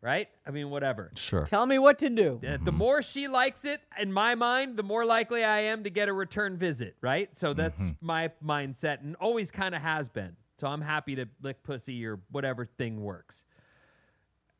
Right? 0.01 0.29
I 0.47 0.51
mean, 0.51 0.69
whatever. 0.69 1.13
Sure. 1.17 1.47
Tell 1.47 1.65
me 1.65 1.79
what 1.79 1.99
to 2.01 2.11
do. 2.11 2.39
Uh, 2.47 2.59
The 2.63 2.73
more 2.73 3.01
she 3.01 3.27
likes 3.27 3.65
it, 3.65 3.81
in 3.99 4.13
my 4.13 4.35
mind, 4.35 4.77
the 4.77 4.83
more 4.83 5.07
likely 5.07 5.43
I 5.43 5.61
am 5.61 5.85
to 5.85 5.91
get 5.91 6.11
a 6.11 6.13
return 6.13 6.59
visit, 6.59 6.95
right? 7.01 7.35
So 7.35 7.55
that's 7.55 7.81
Mm-hmm. 7.81 8.07
my 8.07 8.31
mindset 8.45 9.01
and 9.01 9.17
always 9.17 9.51
kind 9.51 9.75
of 9.75 9.81
has 9.81 10.11
been. 10.11 10.37
So 10.59 10.67
I'm 10.67 10.83
happy 10.83 11.15
to 11.17 11.27
lick 11.41 11.63
pussy 11.63 12.05
or 12.07 12.21
whatever 12.31 12.67
thing 12.67 13.01
works. 13.03 13.45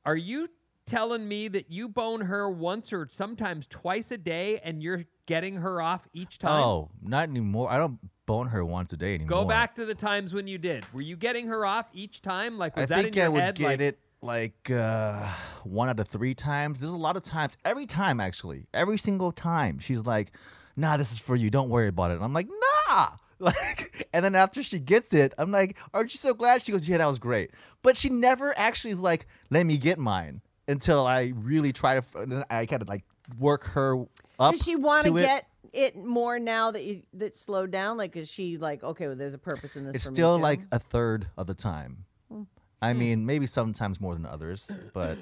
Are 0.07 0.17
you 0.17 0.49
telling 0.87 1.27
me 1.27 1.49
that 1.49 1.71
you 1.71 1.89
bone 1.89 2.23
her 2.23 2.49
once 2.49 2.93
or 2.93 3.09
sometimes 3.11 3.67
twice 3.67 4.11
a 4.11 4.19
day 4.19 4.61
and 4.63 4.83
you're 4.83 5.05
getting 5.27 5.57
her 5.57 5.81
off 5.81 6.07
each 6.13 6.39
time? 6.39 6.63
Oh, 6.63 6.91
not 7.03 7.29
anymore. 7.29 7.71
I 7.71 7.79
don't 7.79 7.99
bone 8.27 8.49
her 8.49 8.65
once 8.65 8.93
a 8.93 8.97
day 8.97 9.15
anymore. 9.15 9.43
Go 9.43 9.45
back 9.45 9.75
to 9.77 9.85
the 9.85 9.95
times 9.95 10.35
when 10.35 10.47
you 10.47 10.59
did. 10.59 10.87
Were 10.93 11.03
you 11.03 11.17
getting 11.17 11.49
her 11.49 11.65
off 11.67 11.87
each 11.93 12.23
time? 12.23 12.59
Like 12.59 12.77
was 12.77 12.85
I 12.85 12.87
that 12.87 13.03
think 13.03 13.17
in 13.17 13.23
your 13.23 13.25
I 13.25 13.27
think 13.27 13.29
I 13.29 13.29
would 13.29 13.43
head? 13.43 13.55
get 13.57 13.65
like, 13.67 13.81
it 13.81 13.99
like 14.25 14.71
uh, 14.71 15.29
one 15.65 15.89
out 15.89 16.01
of 16.01 16.09
three 16.09 16.35
times. 16.35 16.81
There's 16.81 16.93
a 16.93 16.97
lot 16.97 17.17
of 17.17 17.23
times. 17.23 17.57
Every 17.65 17.87
time, 17.87 18.21
actually, 18.21 18.67
every 18.73 18.97
single 18.99 19.33
time, 19.33 19.79
she's 19.79 20.05
like, 20.05 20.33
"Nah, 20.77 20.97
this 20.97 21.13
is 21.13 21.19
for 21.19 21.37
you. 21.37 21.51
Don't 21.51 21.69
worry 21.69 21.89
about 21.89 22.11
it." 22.11 22.15
And 22.15 22.25
I'm 22.25 22.33
like, 22.33 22.49
"Nah." 22.89 23.11
Like, 23.41 24.09
and 24.15 24.25
then 24.25 24.37
after 24.37 24.63
she 24.63 24.79
gets 24.79 25.13
it, 25.13 25.35
I'm 25.37 25.51
like, 25.51 25.77
"Aren't 25.93 26.15
you 26.15 26.19
so 26.19 26.35
glad?" 26.35 26.63
She 26.63 26.71
goes, 26.71 26.89
"Yeah, 26.89 26.99
that 26.99 27.07
was 27.07 27.19
great." 27.19 27.51
But 27.83 27.97
she 27.97 28.09
never 28.09 28.57
actually 28.57 28.93
is 28.93 29.01
like, 29.01 29.27
"Let 29.51 29.67
me 29.67 29.77
get 29.77 29.99
mine." 29.99 30.41
Until 30.67 31.07
I 31.07 31.33
really 31.37 31.73
try 31.73 31.95
to, 31.95 31.99
f- 31.99 32.15
and 32.15 32.33
then 32.33 32.45
I 32.49 32.67
kind 32.67 32.83
of 32.83 32.89
like 32.89 33.05
work 33.39 33.65
her 33.65 34.05
up. 34.39 34.53
Does 34.53 34.63
she 34.63 34.77
want 34.77 35.05
to 35.05 35.11
to 35.11 35.17
it. 35.19 35.23
get 35.23 35.47
it 35.73 35.97
more 35.97 36.39
now 36.39 36.71
that 36.71 36.85
you 36.85 37.03
that 37.15 37.37
slowed 37.37 37.71
down? 37.71 37.97
Like, 37.97 38.17
is 38.17 38.31
she 38.31 38.57
like, 38.57 38.83
okay, 38.83 39.07
well, 39.07 39.17
there's 39.17 39.35
a 39.35 39.39
purpose 39.39 39.77
in 39.77 39.85
this? 39.85 39.97
It's 39.97 40.05
for 40.05 40.11
me 40.11 40.15
still 40.15 40.37
too? 40.37 40.43
like 40.43 40.61
a 40.73 40.79
third 40.79 41.29
of 41.37 41.47
the 41.47 41.55
time. 41.55 42.05
Hmm. 42.33 42.43
I 42.81 42.93
mean, 42.93 43.27
maybe 43.27 43.47
sometimes 43.47 44.01
more 44.01 44.15
than 44.15 44.27
others, 44.27 44.71
but 44.93 45.19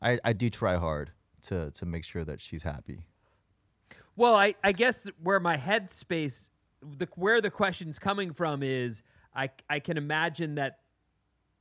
I 0.00 0.18
I 0.24 0.32
do 0.32 0.50
try 0.50 0.76
hard 0.76 1.12
to 1.42 1.70
to 1.70 1.86
make 1.86 2.04
sure 2.04 2.24
that 2.24 2.40
she's 2.40 2.62
happy. 2.62 3.06
Well, 4.16 4.34
I, 4.34 4.54
I 4.64 4.72
guess 4.72 5.06
where 5.22 5.38
my 5.38 5.58
headspace, 5.58 6.48
the, 6.80 7.06
where 7.16 7.42
the 7.42 7.50
question's 7.50 7.98
coming 7.98 8.32
from 8.32 8.62
is 8.62 9.02
I, 9.34 9.50
I 9.68 9.78
can 9.78 9.98
imagine 9.98 10.54
that, 10.54 10.78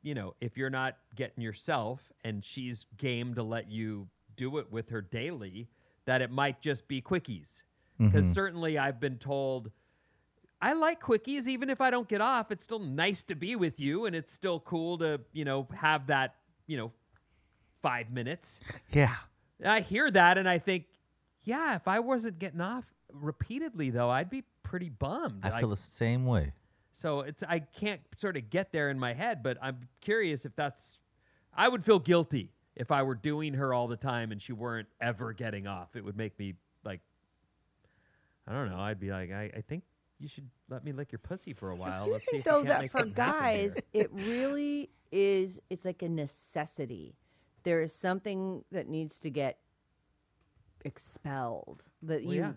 you 0.06 0.14
know, 0.14 0.36
if 0.40 0.56
you're 0.56 0.70
not 0.70 0.98
getting 1.16 1.44
yourself 1.44 2.12
and 2.24 2.44
she's 2.46 2.86
game 2.96 3.34
to 3.34 3.44
let 3.44 3.72
you 3.72 4.08
do 4.36 4.60
it 4.60 4.72
with 4.72 4.90
her 4.90 5.02
daily, 5.02 5.68
that 6.06 6.22
it 6.22 6.30
might 6.30 6.62
just 6.62 6.88
be 6.88 7.02
quickies. 7.02 7.64
Because 7.98 8.26
mm-hmm. 8.26 8.34
certainly 8.34 8.78
I've 8.78 9.00
been 9.00 9.18
told, 9.18 9.72
I 10.62 10.74
like 10.74 11.02
quickies, 11.02 11.48
even 11.48 11.72
if 11.72 11.82
I 11.82 11.90
don't 11.90 12.08
get 12.08 12.22
off. 12.22 12.52
It's 12.52 12.64
still 12.64 12.80
nice 12.80 13.24
to 13.24 13.36
be 13.36 13.56
with 13.56 13.80
you, 13.80 14.06
and 14.06 14.16
it's 14.16 14.32
still 14.32 14.60
cool 14.60 15.00
to, 15.00 15.22
you 15.34 15.44
know, 15.44 15.68
have 15.74 16.08
that, 16.08 16.36
you 16.68 16.78
know, 16.78 16.92
five 17.82 18.12
minutes. 18.12 18.60
Yeah. 18.92 19.16
I 19.66 19.80
hear 19.80 20.12
that 20.12 20.38
and 20.38 20.48
I 20.48 20.60
think, 20.60 20.86
yeah, 21.44 21.76
if 21.76 21.88
I 21.88 22.00
wasn't 22.00 22.38
getting 22.38 22.62
off 22.62 22.86
repeatedly 23.12 23.90
though, 23.90 24.10
I'd 24.10 24.30
be 24.30 24.44
pretty 24.62 24.90
bummed. 24.90 25.42
I 25.44 25.50
Like, 25.50 25.60
feel 25.62 25.70
the 25.70 25.78
same 25.78 26.26
way. 26.26 26.54
So 26.96 27.20
it's 27.20 27.44
I 27.44 27.60
can't 27.60 28.00
sort 28.16 28.38
of 28.38 28.50
get 28.50 28.72
there 28.72 28.90
in 28.90 28.98
my 28.98 29.14
head, 29.14 29.44
but 29.44 29.58
I'm 29.62 29.90
curious 30.00 30.46
if 30.46 30.56
that's 30.56 31.02
I 31.54 31.68
would 31.68 31.84
feel 31.84 32.00
guilty 32.00 32.54
if 32.74 32.90
I 32.90 33.04
were 33.04 33.16
doing 33.16 33.56
her 33.56 33.74
all 33.74 33.88
the 33.90 33.98
time 33.98 34.32
and 34.32 34.42
she 34.42 34.54
weren't 34.54 34.88
ever 35.02 35.34
getting 35.34 35.68
off. 35.68 35.98
It 35.98 36.06
would 36.06 36.16
make 36.16 36.40
me 36.40 36.54
like 36.86 37.02
I 38.48 38.54
don't 38.54 38.70
know, 38.70 38.80
I'd 38.80 38.98
be 39.00 39.12
like, 39.12 39.30
I, 39.30 39.52
I 39.58 39.60
think 39.60 39.84
you 40.20 40.30
should 40.30 40.50
let 40.70 40.86
me 40.86 40.94
lick 40.94 41.12
your 41.12 41.20
pussy 41.20 41.52
for 41.52 41.70
a 41.70 41.76
while. 41.76 42.06
Do 42.06 42.14
Let's 42.14 42.26
see 42.28 42.32
think 42.32 42.46
if 42.46 42.46
though 42.46 42.60
you 42.60 42.66
can't 42.66 42.68
that 42.70 42.82
make 42.82 42.92
for 42.92 43.06
guys, 43.06 43.76
it 43.92 44.10
really 44.14 44.90
is? 45.12 45.60
It's 45.70 45.84
like 45.84 46.02
a 46.02 46.08
necessity. 46.08 47.18
There 47.64 47.82
is 47.82 47.94
something 47.94 48.64
that 48.72 48.88
needs 48.88 49.20
to 49.20 49.30
get 49.30 49.60
expelled. 50.86 51.88
That 52.04 52.24
Well, 52.24 52.34
you 52.34 52.40
yeah. 52.40 52.54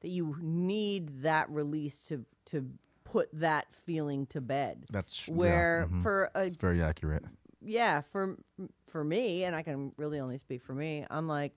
that 0.00 0.08
you 0.08 0.34
need 0.40 1.22
that 1.24 1.50
release 1.50 2.04
to 2.04 2.24
to 2.46 2.70
put 3.10 3.28
that 3.32 3.66
feeling 3.84 4.26
to 4.26 4.40
bed. 4.40 4.84
That's 4.90 5.26
yeah, 5.28 5.34
where 5.34 5.88
mhm. 5.90 6.02
for 6.02 6.30
a 6.34 6.42
It's 6.44 6.56
very 6.56 6.82
accurate. 6.82 7.24
yeah 7.60 8.02
for 8.12 8.36
for 8.86 9.02
me 9.02 9.44
and 9.44 9.56
i 9.56 9.62
can 9.62 9.92
really 9.96 10.20
only 10.20 10.38
speak 10.38 10.62
for 10.62 10.72
me 10.74 11.04
i'm 11.10 11.26
like 11.26 11.52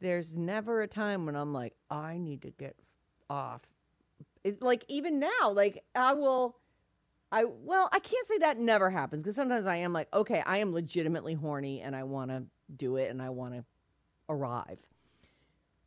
there's 0.00 0.34
never 0.34 0.80
a 0.82 0.88
time 0.88 1.26
when 1.26 1.36
i'm 1.36 1.52
like 1.52 1.74
i 1.90 2.16
need 2.18 2.42
to 2.42 2.50
get 2.50 2.76
off 3.30 3.62
it, 4.42 4.60
like 4.62 4.84
even 4.88 5.18
now 5.18 5.50
like 5.52 5.82
i 5.94 6.12
will 6.14 6.56
i 7.32 7.44
well 7.44 7.88
i 7.92 7.98
can't 7.98 8.26
say 8.26 8.38
that 8.38 8.58
never 8.58 8.90
happens 8.90 9.22
because 9.22 9.34
sometimes 9.36 9.66
i 9.66 9.76
am 9.76 9.92
like 9.92 10.08
okay 10.14 10.42
i 10.46 10.58
am 10.58 10.72
legitimately 10.72 11.34
horny 11.34 11.80
and 11.80 11.94
i 11.96 12.02
want 12.02 12.30
to 12.30 12.42
do 12.76 12.96
it 12.96 13.10
and 13.10 13.20
i 13.22 13.28
want 13.30 13.54
to 13.54 13.64
arrive 14.28 14.78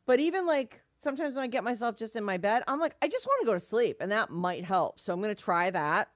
but 0.06 0.20
even 0.20 0.46
like 0.46 0.80
sometimes 0.98 1.34
when 1.34 1.44
i 1.44 1.46
get 1.46 1.64
myself 1.64 1.96
just 1.96 2.16
in 2.16 2.24
my 2.24 2.36
bed 2.36 2.62
i'm 2.68 2.80
like 2.80 2.94
i 3.02 3.08
just 3.08 3.26
want 3.26 3.40
to 3.40 3.46
go 3.46 3.54
to 3.54 3.60
sleep 3.60 3.98
and 4.00 4.12
that 4.12 4.30
might 4.30 4.64
help 4.64 5.00
so 5.00 5.12
i'm 5.12 5.20
going 5.20 5.34
to 5.34 5.42
try 5.42 5.70
that 5.70 6.08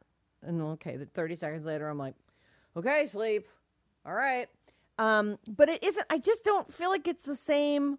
and 0.45 0.61
okay, 0.63 0.97
the 0.97 1.07
30 1.07 1.37
seconds 1.37 1.65
later, 1.65 1.89
I'm 1.89 1.99
like, 1.99 2.15
okay, 2.77 3.07
sleep. 3.07 3.47
All 4.05 4.13
right. 4.13 4.49
Um, 4.99 5.39
but 5.47 5.69
it 5.69 5.83
isn't, 5.83 6.07
I 6.11 6.19
just 6.19 6.45
don't 6.45 6.73
feel 6.73 6.91
like 6.91 7.07
it's 7.09 7.25
the 7.25 7.37
same. 7.37 7.99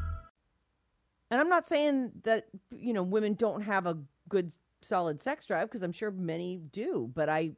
And 1.31 1.39
I'm 1.39 1.47
not 1.47 1.65
saying 1.65 2.11
that, 2.23 2.47
you 2.69 2.91
know, 2.91 3.03
women 3.03 3.35
don't 3.35 3.61
have 3.61 3.87
a 3.87 3.97
good, 4.27 4.51
solid 4.81 5.21
sex 5.21 5.45
drive 5.45 5.69
because 5.69 5.81
I'm 5.81 5.93
sure 5.93 6.11
many 6.11 6.57
do, 6.71 7.09
but 7.15 7.29
I. 7.29 7.51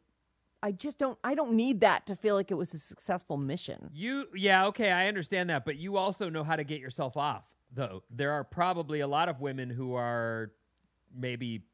I 0.66 0.72
just 0.72 0.98
don't 0.98 1.20
I 1.26 1.36
don't 1.36 1.56
need 1.56 1.82
that 1.82 2.06
to 2.06 2.16
feel 2.16 2.36
like 2.36 2.50
it 2.50 2.54
was 2.54 2.74
a 2.74 2.80
successful 2.80 3.36
mission. 3.36 3.90
You, 3.94 4.30
yeah, 4.34 4.66
okay, 4.68 4.94
I 4.94 5.10
understand 5.10 5.50
that, 5.50 5.66
but 5.66 5.76
you 5.76 5.98
also 5.98 6.30
know 6.30 6.42
how 6.42 6.56
to 6.56 6.64
get 6.64 6.80
yourself 6.80 7.18
off, 7.18 7.44
though. 7.74 8.02
There 8.10 8.32
are 8.32 8.46
probably 8.46 9.02
a 9.02 9.08
lot 9.08 9.28
of 9.28 9.42
women 9.42 9.70
who 9.70 9.94
are 9.96 10.54
maybe 11.14 11.66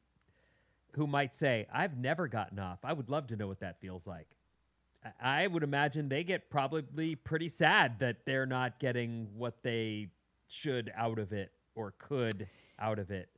who 0.94 1.06
might 1.06 1.36
say, 1.36 1.68
"I've 1.72 2.00
never 2.00 2.28
gotten 2.28 2.58
off. 2.58 2.80
I 2.84 2.94
would 2.94 3.12
love 3.12 3.28
to 3.28 3.36
know 3.36 3.46
what 3.46 3.60
that 3.60 3.80
feels 3.80 4.08
like." 4.08 4.26
I 5.22 5.44
I 5.44 5.46
would 5.46 5.62
imagine 5.62 6.10
they 6.10 6.24
get 6.24 6.50
probably 6.50 7.14
pretty 7.14 7.50
sad 7.50 8.00
that 8.00 8.26
they're 8.26 8.48
not 8.48 8.80
getting 8.80 9.28
what 9.38 9.62
they 9.62 10.08
should 10.48 10.92
out 10.96 11.20
of 11.20 11.32
it 11.32 11.52
or 11.80 11.94
could 11.98 12.48
out 12.78 13.00
of 13.00 13.10
it. 13.10 13.30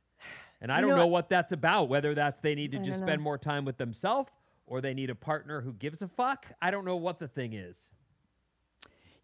And 0.60 0.70
I 0.72 0.76
You 0.76 0.82
don't 0.82 0.90
know 0.90 0.96
know 0.98 1.06
what- 1.06 1.28
that's 1.28 1.52
about, 1.52 1.88
whether 1.88 2.12
that's 2.14 2.40
they 2.40 2.54
need 2.56 2.72
to 2.72 2.78
I 2.80 2.82
just 2.82 2.98
spend 2.98 3.20
know. 3.20 3.24
more 3.24 3.38
time 3.38 3.64
with 3.64 3.78
themselves 3.78 4.30
or 4.66 4.80
they 4.80 4.94
need 4.94 5.10
a 5.10 5.14
partner 5.14 5.60
who 5.60 5.72
gives 5.72 6.02
a 6.02 6.08
fuck. 6.08 6.46
I 6.60 6.70
don't 6.72 6.84
know 6.84 6.96
what 6.96 7.18
the 7.20 7.28
thing 7.28 7.52
is. 7.52 7.92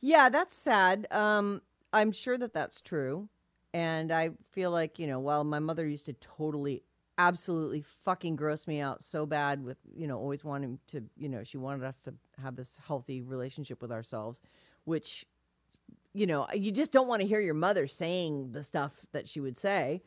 Yeah, 0.01 0.29
that's 0.29 0.55
sad. 0.55 1.07
Um, 1.13 1.63
I'm 1.93 2.13
sure 2.13 2.39
that 2.39 2.53
that's 2.53 2.81
true. 2.81 3.29
And 3.75 4.13
I 4.13 4.31
feel 4.53 4.71
like, 4.71 4.99
you 4.99 5.07
know, 5.07 5.19
while 5.21 5.43
my 5.45 5.59
mother 5.59 5.87
used 5.87 6.07
to 6.07 6.13
totally, 6.15 6.83
absolutely 7.19 7.83
fucking 8.05 8.37
gross 8.37 8.67
me 8.69 8.81
out 8.81 9.03
so 9.03 9.27
bad 9.27 9.63
with, 9.65 9.79
you 9.95 10.07
know, 10.07 10.19
always 10.19 10.45
wanting 10.45 10.79
to, 10.89 11.03
you 11.17 11.29
know, 11.29 11.43
she 11.43 11.57
wanted 11.59 11.85
us 11.85 12.01
to 12.03 12.15
have 12.41 12.55
this 12.57 12.79
healthy 12.87 13.21
relationship 13.23 13.83
with 13.83 13.91
ourselves, 13.91 14.41
which, 14.85 15.27
you 16.15 16.27
know, 16.27 16.47
you 16.55 16.71
just 16.73 16.93
don't 16.93 17.09
want 17.09 17.23
to 17.23 17.29
hear 17.29 17.41
your 17.41 17.55
mother 17.55 17.87
saying 17.87 18.53
the 18.53 18.63
stuff 18.63 18.93
that 19.13 19.29
she 19.29 19.41
would 19.41 19.59
say 19.59 20.03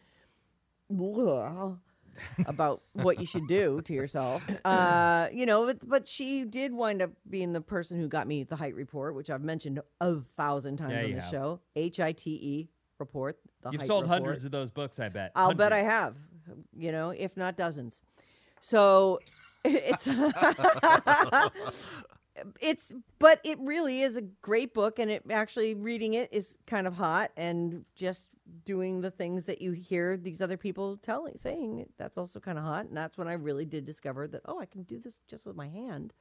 about 2.46 2.82
what 2.94 3.20
you 3.20 3.26
should 3.26 3.48
do 3.48 3.82
to 3.82 3.94
yourself. 3.94 4.44
Uh, 4.65 5.28
you 5.34 5.46
know, 5.46 5.65
but, 5.65 5.88
but 5.88 6.08
she 6.08 6.44
did 6.46 6.74
wind 6.74 7.02
up 7.02 7.12
being 7.30 7.52
the 7.54 7.62
person 7.62 8.00
who 8.00 8.08
got 8.08 8.28
me 8.28 8.44
the 8.44 8.56
Hite 8.56 8.76
report, 8.76 9.15
which 9.15 9.30
I've 9.30 9.44
mentioned 9.44 9.80
a 10.02 10.15
thousand 10.38 10.78
times 10.78 10.94
Yeah, 10.94 11.04
on 11.06 11.12
the 11.12 11.22
have. 11.22 11.32
show. 11.32 11.60
H 11.76 12.00
I 12.00 12.12
T 12.12 12.32
E 12.32 12.70
report. 13.00 13.39
The 13.63 13.72
You've 13.72 13.84
sold 13.84 14.04
report. 14.04 14.22
hundreds 14.22 14.46
of 14.46 14.52
those 14.52 14.70
books, 14.70 15.00
I 15.00 15.10
bet. 15.10 15.32
I'll 15.36 15.54
bet 15.54 15.74
I 15.74 15.80
have, 15.84 16.15
you 16.78 16.91
know, 16.91 17.10
if 17.12 17.36
not 17.38 17.56
dozens. 17.58 18.02
So 18.60 19.20
it's 19.65 20.08
it's 22.62 22.94
but 23.20 23.39
it 23.44 23.58
really 23.60 24.02
is 24.02 24.17
a 24.17 24.22
great 24.22 24.74
book 24.74 25.00
and 25.00 25.12
it 25.12 25.24
actually 25.30 25.74
reading 25.74 26.13
it 26.13 26.30
is 26.32 26.58
kind 26.65 26.88
of 26.88 26.94
hot 26.94 27.32
and 27.36 27.86
just 27.96 28.28
doing 28.65 29.02
the 29.02 29.12
things 29.12 29.46
that 29.46 29.62
you 29.62 29.72
hear 29.72 30.17
these 30.17 30.41
other 30.41 30.58
people 30.58 30.98
telling 30.98 31.38
saying 31.38 31.86
that's 31.98 32.17
also 32.17 32.39
kind 32.39 32.58
of 32.58 32.63
hot 32.63 32.86
and 32.86 32.96
that's 32.96 33.17
when 33.17 33.28
I 33.28 33.34
really 33.34 33.65
did 33.65 33.86
discover 33.86 34.28
that 34.28 34.41
oh 34.46 34.60
I 34.60 34.65
can 34.65 34.84
do 34.84 35.00
this 35.00 35.20
just 35.28 35.46
with 35.46 35.56
my 35.56 35.67
hand. 35.67 36.13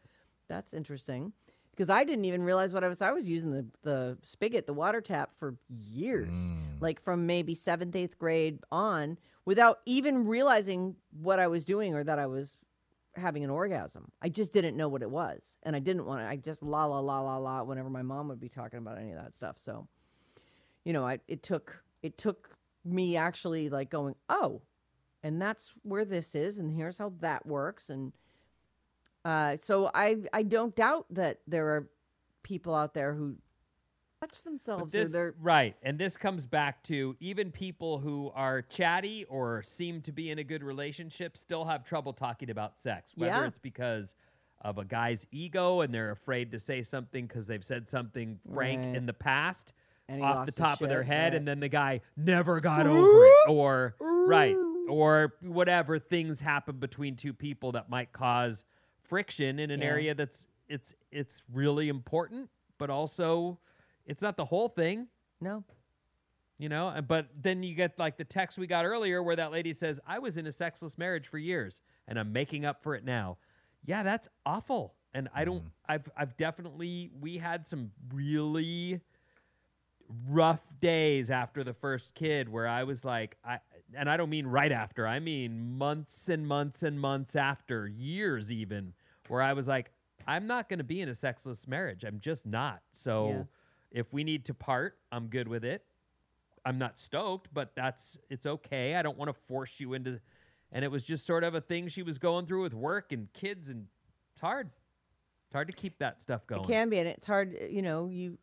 That's 0.48 0.74
interesting. 0.74 1.32
Because 1.70 1.88
I 1.88 2.04
didn't 2.04 2.24
even 2.26 2.42
realize 2.42 2.72
what 2.72 2.84
I 2.84 2.88
was 2.88 3.00
I 3.00 3.12
was 3.12 3.28
using 3.28 3.52
the 3.52 3.66
the 3.82 4.18
spigot, 4.22 4.66
the 4.66 4.74
water 4.74 5.00
tap 5.00 5.34
for 5.34 5.56
years. 5.68 6.28
Mm. 6.28 6.80
Like 6.80 7.00
from 7.00 7.26
maybe 7.26 7.54
7th, 7.54 7.92
8th 7.92 8.18
grade 8.18 8.58
on 8.70 9.16
without 9.44 9.78
even 9.86 10.26
realizing 10.26 10.96
what 11.22 11.38
I 11.38 11.46
was 11.46 11.64
doing 11.64 11.94
or 11.94 12.04
that 12.04 12.18
I 12.18 12.26
was 12.26 12.56
having 13.16 13.44
an 13.44 13.50
orgasm. 13.50 14.10
I 14.22 14.28
just 14.28 14.52
didn't 14.52 14.76
know 14.76 14.88
what 14.88 15.02
it 15.02 15.10
was. 15.10 15.58
And 15.62 15.74
I 15.74 15.78
didn't 15.78 16.06
want 16.06 16.20
to 16.20 16.26
I 16.26 16.36
just 16.36 16.62
la 16.62 16.84
la 16.86 17.00
la 17.00 17.20
la 17.20 17.36
la 17.36 17.62
whenever 17.62 17.90
my 17.90 18.02
mom 18.02 18.28
would 18.28 18.40
be 18.40 18.48
talking 18.48 18.78
about 18.78 18.98
any 18.98 19.10
of 19.10 19.22
that 19.22 19.34
stuff. 19.34 19.56
So, 19.58 19.88
you 20.84 20.92
know, 20.92 21.06
I 21.06 21.20
it 21.28 21.42
took 21.42 21.82
it 22.02 22.18
took 22.18 22.56
me 22.84 23.16
actually 23.16 23.68
like 23.68 23.90
going, 23.90 24.14
"Oh, 24.28 24.62
and 25.22 25.40
that's 25.40 25.72
where 25.82 26.04
this 26.04 26.34
is 26.34 26.58
and 26.58 26.70
here's 26.70 26.98
how 26.98 27.12
that 27.20 27.46
works." 27.46 27.90
And 27.90 28.12
uh 29.24 29.56
so 29.56 29.90
I 29.92 30.16
I 30.32 30.42
don't 30.42 30.74
doubt 30.74 31.06
that 31.10 31.40
there 31.46 31.68
are 31.68 31.88
people 32.42 32.74
out 32.74 32.94
there 32.94 33.14
who 33.14 33.36
touch 34.20 34.42
themselves 34.42 34.92
this, 34.92 35.16
right, 35.40 35.76
and 35.82 35.98
this 35.98 36.16
comes 36.16 36.44
back 36.46 36.82
to 36.84 37.16
even 37.20 37.50
people 37.50 37.98
who 37.98 38.30
are 38.34 38.60
chatty 38.60 39.24
or 39.24 39.62
seem 39.62 40.02
to 40.02 40.12
be 40.12 40.30
in 40.30 40.38
a 40.38 40.44
good 40.44 40.62
relationship 40.62 41.36
still 41.38 41.64
have 41.64 41.84
trouble 41.84 42.12
talking 42.12 42.50
about 42.50 42.78
sex. 42.78 43.12
Whether 43.14 43.32
Yeah. 43.36 43.46
it's 43.46 43.58
because 43.58 44.14
of 44.60 44.76
a 44.76 44.84
guy's 44.84 45.26
ego 45.32 45.80
and 45.80 45.94
they're 45.94 46.10
afraid 46.10 46.52
to 46.52 46.58
say 46.58 46.82
something 46.82 47.26
because 47.26 47.46
they've 47.46 47.64
said 47.64 47.88
something 47.88 48.38
frank 48.52 48.84
Right. 48.84 48.94
in 48.96 49.06
the 49.06 49.14
past 49.14 49.72
off 50.20 50.44
the 50.44 50.52
top 50.52 50.82
of 50.82 50.88
their 50.90 51.04
head, 51.04 51.32
right. 51.32 51.38
and 51.38 51.48
then 51.48 51.60
the 51.60 51.68
guy 51.68 52.00
never 52.16 52.60
got 52.60 52.86
over 52.86 53.24
it, 53.26 53.32
or 53.48 53.94
right, 54.00 54.56
or 54.88 55.34
whatever 55.40 55.98
things 55.98 56.40
happen 56.40 56.76
between 56.78 57.14
two 57.16 57.32
people 57.32 57.72
that 57.72 57.88
might 57.88 58.12
cause 58.12 58.64
friction 59.02 59.58
in 59.60 59.70
an 59.70 59.80
Yeah. 59.80 59.86
area 59.86 60.14
that's 60.14 60.46
it's 60.68 60.94
it's 61.10 61.42
really 61.50 61.88
important, 61.88 62.50
but 62.76 62.90
also 62.90 63.58
it's 64.10 64.20
not 64.20 64.36
the 64.36 64.44
whole 64.44 64.68
thing. 64.68 65.06
No. 65.40 65.64
you 66.58 66.68
know 66.68 66.88
uh, 66.88 67.00
but 67.00 67.28
then 67.34 67.62
you 67.62 67.74
get 67.74 67.98
like 67.98 68.18
the 68.18 68.24
text 68.24 68.58
we 68.58 68.66
got 68.66 68.84
earlier 68.84 69.22
where 69.22 69.36
that 69.36 69.50
lady 69.50 69.72
says 69.72 69.98
i 70.06 70.18
was 70.18 70.36
in 70.36 70.46
a 70.46 70.52
sexless 70.52 70.98
marriage 70.98 71.26
for 71.26 71.38
years 71.38 71.80
and 72.06 72.18
i'm 72.18 72.30
making 72.30 72.66
up 72.66 72.82
for 72.82 72.94
it 72.94 73.04
now. 73.04 73.38
Yeah 73.86 74.02
that's 74.02 74.28
awful. 74.44 74.96
And 75.14 75.30
i 75.34 75.46
don't 75.46 75.64
mm. 75.64 75.70
i've 75.88 76.10
i've 76.14 76.36
definitely 76.36 77.10
we 77.18 77.38
had 77.38 77.66
some 77.66 77.92
really 78.12 79.00
rough 80.28 80.62
days 80.80 81.30
after 81.30 81.64
the 81.64 81.72
first 81.72 82.14
kid 82.14 82.48
where 82.48 82.68
i 82.68 82.82
was 82.82 83.04
like 83.04 83.38
i 83.44 83.60
and 83.96 84.10
i 84.10 84.16
don't 84.16 84.28
mean 84.28 84.46
right 84.46 84.72
after 84.72 85.06
i 85.06 85.20
mean 85.20 85.78
months 85.78 86.28
and 86.28 86.46
months 86.46 86.82
and 86.82 87.00
months 87.00 87.36
after 87.36 87.86
years 87.86 88.52
even 88.52 88.92
where 89.28 89.40
i 89.40 89.52
was 89.52 89.68
like 89.68 89.92
i'm 90.26 90.46
not 90.46 90.68
going 90.68 90.78
to 90.78 90.84
be 90.84 91.00
in 91.00 91.08
a 91.08 91.14
sexless 91.14 91.66
marriage 91.66 92.04
i'm 92.04 92.20
just 92.20 92.44
not. 92.46 92.82
So 92.92 93.28
Yeah. 93.28 93.42
If 93.90 94.12
we 94.12 94.24
need 94.24 94.44
to 94.44 94.54
part 94.54 94.98
i'm 95.12 95.26
good 95.26 95.48
with 95.48 95.64
it 95.64 95.84
i'm 96.64 96.78
not 96.78 96.98
stoked 96.98 97.48
but 97.52 97.74
that's 97.74 98.18
it's 98.28 98.46
okay 98.46 98.96
i 98.96 99.02
don't 99.02 99.18
want 99.18 99.28
to 99.28 99.32
force 99.32 99.80
you 99.80 99.94
into 99.94 100.20
and 100.72 100.84
it 100.84 100.90
was 100.90 101.04
just 101.04 101.26
sort 101.26 101.44
of 101.44 101.54
a 101.54 101.60
thing 101.60 101.88
she 101.88 102.02
was 102.02 102.18
going 102.18 102.46
through 102.46 102.62
with 102.62 102.74
work 102.74 103.12
and 103.12 103.32
kids 103.32 103.68
and 103.68 103.86
it's 104.32 104.40
hard 104.40 104.70
it's 105.50 105.54
hard 105.54 105.66
to 105.66 105.74
keep 105.74 105.98
that 105.98 106.22
stuff 106.22 106.46
going 106.46 106.62
It 106.62 106.68
can 106.68 106.88
be, 106.90 107.00
and 107.00 107.08
it's 107.08 107.26
hard. 107.26 107.58
You 107.68 107.82
know, 107.82 108.06
you 108.06 108.38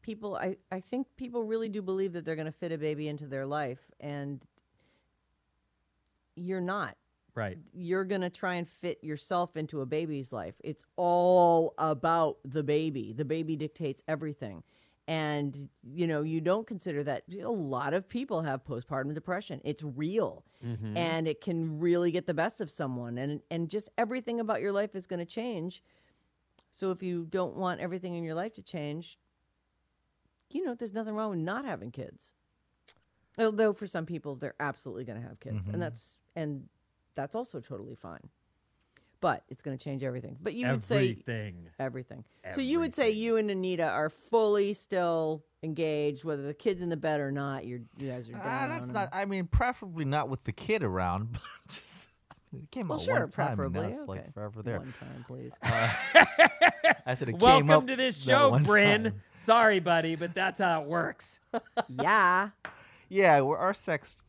people. 0.00 0.36
I 0.36 0.58
I 0.70 0.78
think 0.78 1.08
people 1.16 1.42
really 1.42 1.68
do 1.68 1.82
believe 1.82 2.12
that 2.12 2.24
they're 2.24 2.36
going 2.36 2.46
to 2.46 2.52
fit 2.52 2.70
a 2.70 2.78
baby 2.78 3.08
into 3.08 3.26
their 3.26 3.44
life, 3.44 3.80
and 3.98 4.40
you're 6.36 6.60
not. 6.60 6.96
right 7.34 7.58
You're 7.72 8.04
going 8.04 8.20
to 8.20 8.30
try 8.30 8.54
and 8.54 8.68
fit 8.68 9.02
yourself 9.02 9.56
into 9.56 9.80
a 9.80 9.86
baby's 9.86 10.32
life. 10.32 10.54
It's 10.62 10.84
all 10.94 11.74
about 11.78 12.36
the 12.44 12.62
baby. 12.62 13.12
The 13.12 13.24
baby 13.24 13.56
dictates 13.56 14.00
everything. 14.06 14.62
And 15.08 15.68
you 15.82 16.06
know, 16.06 16.22
you 16.22 16.40
don't 16.40 16.66
consider 16.66 17.02
that 17.04 17.24
a 17.40 17.50
lot 17.50 17.92
of 17.92 18.08
people 18.08 18.42
have 18.42 18.64
postpartum 18.64 19.14
depression. 19.14 19.60
It's 19.64 19.82
real. 19.82 20.44
Mhm. 20.64 20.96
And 20.96 21.26
it 21.28 21.40
can 21.40 21.80
really 21.80 22.12
get 22.12 22.26
the 22.26 22.34
best 22.34 22.60
of 22.60 22.70
someone 22.70 23.18
and 23.18 23.42
and 23.50 23.68
just 23.68 23.88
everything 23.98 24.38
about 24.40 24.60
your 24.60 24.72
life 24.72 24.94
is 24.94 25.06
going 25.08 25.18
to 25.20 25.26
change. 25.26 25.82
So 26.70 26.90
if 26.92 27.02
you 27.02 27.26
don't 27.26 27.56
want 27.56 27.80
everything 27.80 28.14
in 28.14 28.22
your 28.24 28.34
life 28.34 28.54
to 28.54 28.62
change, 28.62 29.18
you 30.50 30.64
know, 30.64 30.74
there's 30.74 30.92
nothing 30.92 31.14
wrong 31.14 31.30
with 31.30 31.38
not 31.40 31.64
having 31.64 31.90
kids. 31.90 32.32
Although 33.38 33.72
for 33.72 33.86
some 33.86 34.06
people 34.06 34.36
they're 34.36 34.54
absolutely 34.60 35.04
going 35.04 35.20
to 35.20 35.26
have 35.26 35.40
kids, 35.40 35.66
Mhm. 35.68 35.72
and 35.74 35.82
that's 35.82 36.16
and 36.36 36.68
that's 37.14 37.34
also 37.34 37.60
totally 37.60 37.94
fine. 37.94 38.30
But 39.22 39.44
it's 39.48 39.62
going 39.62 39.78
to 39.78 39.82
change 39.82 40.02
everything. 40.02 40.36
But 40.42 40.52
you 40.52 40.68
would 40.68 40.84
say 40.84 40.96
everything 40.96 41.68
everything. 41.78 42.24
So 42.54 42.60
you 42.60 42.80
would 42.80 42.94
say 42.94 43.10
you 43.12 43.36
and 43.38 43.50
Anita 43.50 43.88
are 43.88 44.10
fully 44.10 44.74
still 44.74 45.44
engaged, 45.62 46.24
whether 46.24 46.42
the 46.42 46.52
kid's 46.52 46.82
in 46.82 46.88
the 46.90 46.96
bed 46.96 47.20
or 47.20 47.30
not. 47.32 47.64
You're 47.64 47.80
you 47.98 48.08
guys 48.10 48.28
are 48.28 48.32
down. 48.32 48.40
Ah, 48.44 48.66
that's 48.68 48.86
and- 48.86 48.94
not. 48.94 49.08
I 49.12 49.24
mean, 49.24 49.46
preferably 49.46 50.04
not 50.04 50.28
with 50.28 50.42
the 50.44 50.52
kid 50.52 50.82
around, 50.82 51.32
but 51.32 51.40
just 51.68 52.08
I 52.30 52.34
mean, 52.52 52.62
it 52.64 52.70
came 52.72 52.88
Well, 52.88 52.98
out 52.98 53.04
sure, 53.04 53.20
one 53.20 53.28
time, 53.30 53.46
and 53.48 53.56
preferably. 53.56 53.80
now 53.82 53.88
it's 53.88 54.00
okay. 54.00 54.08
like 54.10 54.34
forever 54.34 54.62
there. 54.62 54.78
One 54.80 54.92
time, 54.98 55.24
please. 55.28 55.52
Uh, 55.62 55.92
I 57.06 57.14
said 57.14 57.28
it 57.28 57.32
came 57.32 57.40
welcome 57.40 57.70
up 57.70 57.86
to 57.86 57.94
this 57.96 58.22
that 58.24 58.30
show 58.32 58.50
one 58.50 58.64
bryn 58.64 59.04
time. 59.04 59.22
sorry 59.36 59.78
buddy 59.80 60.14
but 60.14 60.34
that's 60.34 60.60
how 60.60 60.82
it 60.82 60.88
works 60.88 61.40
yeah. 61.88 62.50
Yeah, 63.08 63.40
well, 63.40 63.56
our 63.58 63.74
sex 63.74 64.24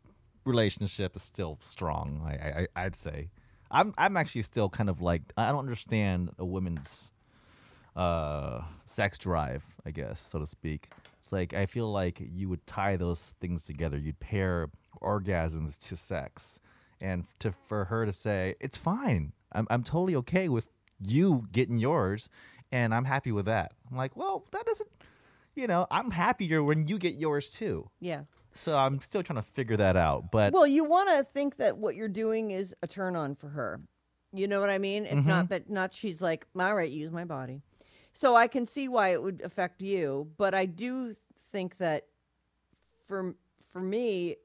relationship 0.45 1.15
is 1.15 1.23
still 1.23 1.58
strong. 1.63 2.21
I, 2.25 2.32
I 2.34 2.67
I- 2.75 2.86
I'd 2.86 2.95
say. 2.95 3.29
I'm 3.73 3.93
I'm 3.97 4.15
actually 4.15 4.43
still 4.43 4.69
kind 4.69 4.89
of 4.89 5.01
like 5.01 5.21
I 5.36 5.49
don't 5.51 5.59
understand 5.59 6.31
a 6.38 6.45
woman's 6.45 7.12
uh 7.95 8.62
sex 8.86 9.17
drive, 9.17 9.63
I 9.86 9.91
guess, 9.91 10.19
so 10.19 10.39
to 10.39 10.45
speak. 10.45 10.89
It's 11.19 11.31
like 11.31 11.53
I 11.53 11.65
feel 11.65 11.91
like 11.91 12.21
you 12.21 12.47
would 12.49 12.65
tie 12.67 12.95
those 12.95 13.33
things 13.41 13.65
together. 13.65 13.97
You'd 13.97 14.19
pair 14.19 14.69
orgasms 15.01 15.77
to 15.89 15.97
sex, 15.97 16.59
and 17.01 17.25
to 17.39 17.51
for 17.51 17.86
her 17.86 18.05
to 18.05 18.13
say 18.13 18.55
it's 18.59 18.77
fine. 18.77 19.33
I'm 19.51 19.67
I'm 19.69 19.83
totally 19.83 20.15
okay 20.17 20.47
with 20.49 20.67
you 21.05 21.47
getting 21.51 21.77
yours, 21.77 22.29
and 22.71 22.93
I'm 22.93 23.05
happy 23.05 23.31
with 23.31 23.45
that. 23.45 23.73
I'm 23.89 23.97
like, 23.97 24.15
well, 24.15 24.45
that 24.51 24.65
doesn't. 24.65 24.89
You 25.55 25.67
know, 25.67 25.86
I'm 25.91 26.12
happier 26.12 26.63
when 26.63 26.88
you 26.88 26.97
get 26.97 27.15
yours 27.15 27.49
too. 27.49 27.89
Yeah. 27.99 28.21
So 28.55 28.77
I'm 28.77 28.99
still 28.99 29.23
trying 29.23 29.37
to 29.41 29.47
figure 29.47 29.77
that 29.77 29.95
out. 29.95 30.31
But 30.31 30.53
well, 30.53 30.67
you 30.67 30.83
want 30.83 31.09
to 31.09 31.23
think 31.23 31.57
that 31.57 31.77
what 31.77 31.95
you're 31.95 32.07
doing 32.07 32.51
is 32.51 32.75
a 32.83 32.87
turn 32.87 33.15
on 33.15 33.35
for 33.35 33.49
her. 33.49 33.81
You 34.31 34.47
know 34.47 34.59
what 34.59 34.69
I 34.69 34.79
mean? 34.79 35.05
It's 35.05 35.25
not 35.25 35.45
mm-hmm. 35.45 35.53
that 35.53 35.69
not 35.69 35.93
she's 35.93 36.21
like, 36.21 36.45
all 36.59 36.75
right, 36.75 36.89
use 36.89 37.11
my 37.11 37.25
body. 37.25 37.61
So 38.13 38.35
I 38.35 38.47
can 38.47 38.65
see 38.65 38.87
why 38.87 39.09
it 39.13 39.21
would 39.21 39.41
affect 39.43 39.81
you, 39.81 40.27
but 40.37 40.53
I 40.53 40.65
do 40.65 41.15
think 41.51 41.77
that 41.77 42.05
for 43.07 43.35
for 43.71 43.79
me, 43.79 44.37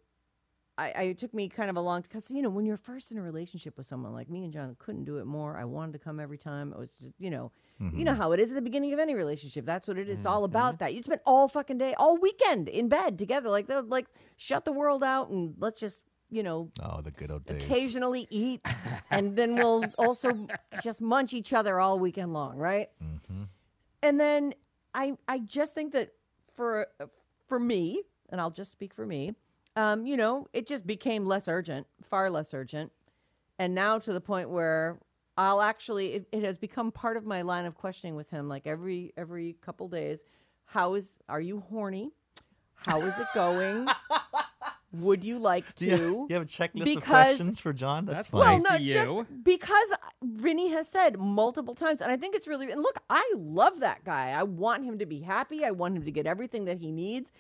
I, 0.79 0.93
I 0.97 1.03
it 1.03 1.19
took 1.19 1.35
me 1.35 1.49
kind 1.49 1.69
of 1.69 1.77
a 1.77 1.81
long 1.81 2.03
because 2.03 2.31
you 2.31 2.43
know 2.43 2.51
when 2.51 2.65
you're 2.65 2.79
first 2.79 3.13
in 3.13 3.19
a 3.19 3.23
relationship 3.23 3.77
with 3.77 3.87
someone 3.87 4.13
like 4.13 4.31
me 4.31 4.45
and 4.45 4.53
John 4.53 4.75
couldn't 4.79 5.05
do 5.05 5.19
it 5.19 5.27
more. 5.27 5.57
I 5.57 5.65
wanted 5.65 5.93
to 5.93 5.99
come 5.99 6.19
every 6.21 6.39
time. 6.39 6.73
It 6.73 6.79
was 6.79 6.93
just 7.01 7.13
you 7.19 7.31
know 7.31 7.51
you 7.81 8.05
know 8.05 8.15
how 8.15 8.33
it 8.33 8.41
is 8.41 8.51
at 8.51 8.57
the 8.57 8.63
beginning 8.63 8.93
of 8.93 8.99
any 8.99 9.15
relationship. 9.15 9.65
That's 9.65 9.87
what 9.87 9.99
it 9.99 10.09
is. 10.09 10.19
It's 10.19 10.27
all 10.27 10.45
about 10.45 10.81
that. 10.81 10.95
You 10.95 11.03
spend 11.03 11.21
all 11.25 11.47
fucking 11.47 11.79
day, 11.79 11.95
all 11.95 12.17
weekend 12.17 12.69
in 12.69 12.89
bed 12.89 13.19
together, 13.19 13.49
like 13.49 13.69
they'll 13.69 13.85
like 13.85 14.07
shut 14.37 14.65
the 14.65 14.73
world 14.73 15.05
out 15.05 15.31
and 15.31 15.55
let's 15.59 15.81
just 15.81 16.03
you 16.29 16.43
know 16.43 16.71
oh, 16.83 17.01
the 17.01 17.13
good 17.13 17.31
old 17.31 17.45
days. 17.45 17.63
occasionally 17.63 18.27
eat, 18.31 18.67
and 19.11 19.37
then 19.37 19.55
we'll 19.55 19.85
also 19.97 20.49
just 20.83 21.01
munch 21.01 21.33
each 21.33 21.53
other 21.53 21.79
all 21.79 21.99
weekend 22.01 22.33
long, 22.33 22.57
right? 22.57 22.89
Mm-hmm. 23.03 23.45
And 24.03 24.21
then 24.21 24.55
I 24.95 25.17
I 25.29 25.39
just 25.39 25.75
think 25.75 25.93
that 25.93 26.13
for 26.57 26.89
for 27.47 27.61
me, 27.61 28.03
and 28.31 28.41
I'll 28.41 28.51
just 28.51 28.73
speak 28.73 28.93
for 28.93 29.07
me, 29.07 29.35
um, 29.77 30.05
you 30.05 30.17
know, 30.17 30.49
it 30.53 30.67
just 30.67 30.85
became 30.85 31.27
less 31.27 31.47
urgent, 31.47 31.87
far 32.03 32.29
less 32.29 32.53
urgent, 32.53 32.91
and 33.57 33.73
now 33.73 34.01
to 34.01 34.13
the 34.13 34.21
point 34.21 34.51
where 34.51 34.99
I'll 35.39 35.63
actually 35.63 36.15
it, 36.15 36.29
it 36.33 36.43
has 36.43 36.59
become 36.59 36.91
part 36.91 37.17
of 37.17 37.25
my 37.25 37.43
line 37.43 37.65
of 37.65 37.77
questioning 37.77 38.17
with 38.17 38.29
him, 38.29 38.49
like 38.49 38.67
every 38.67 39.13
every 39.17 39.57
couple 39.65 39.89
days. 39.89 40.19
How 40.65 40.95
is 40.95 41.07
are 41.29 41.41
you 41.41 41.61
horny? 41.61 42.11
How 42.75 43.01
is 43.01 43.17
it 43.19 43.27
going? 43.35 43.87
Would 44.93 45.23
you 45.23 45.39
like 45.39 45.65
to? 45.77 45.85
Do 45.85 45.87
you, 45.87 46.27
you 46.29 46.35
have 46.35 46.43
a 46.43 46.47
checklist 46.47 46.97
of 46.97 47.05
questions 47.05 47.61
for 47.61 47.73
John? 47.73 48.05
That's, 48.05 48.27
That's 48.27 48.29
fine. 48.29 48.41
Well, 48.41 48.55
Nice 48.55 48.63
no, 48.63 48.77
of 48.77 48.81
you. 48.81 48.95
just 49.27 49.45
because 49.45 49.89
Vinny 50.23 50.71
has 50.71 50.89
said 50.89 51.19
multiple 51.19 51.75
times, 51.75 52.01
and 52.01 52.11
I 52.11 52.17
think 52.17 52.35
it's 52.35 52.49
really. 52.49 52.73
And 52.73 52.83
look, 52.83 52.99
I 53.09 53.31
love 53.37 53.81
that 53.81 54.03
guy. 54.05 54.31
I 54.31 54.43
want 54.43 54.85
him 54.85 54.99
to 54.99 55.07
be 55.07 55.21
happy. 55.21 55.65
I 55.65 55.71
want 55.71 55.97
him 55.97 56.05
to 56.05 56.11
get 56.11 56.27
everything 56.27 56.65
that 56.65 56.79
he 56.79 56.91
needs. 56.91 57.31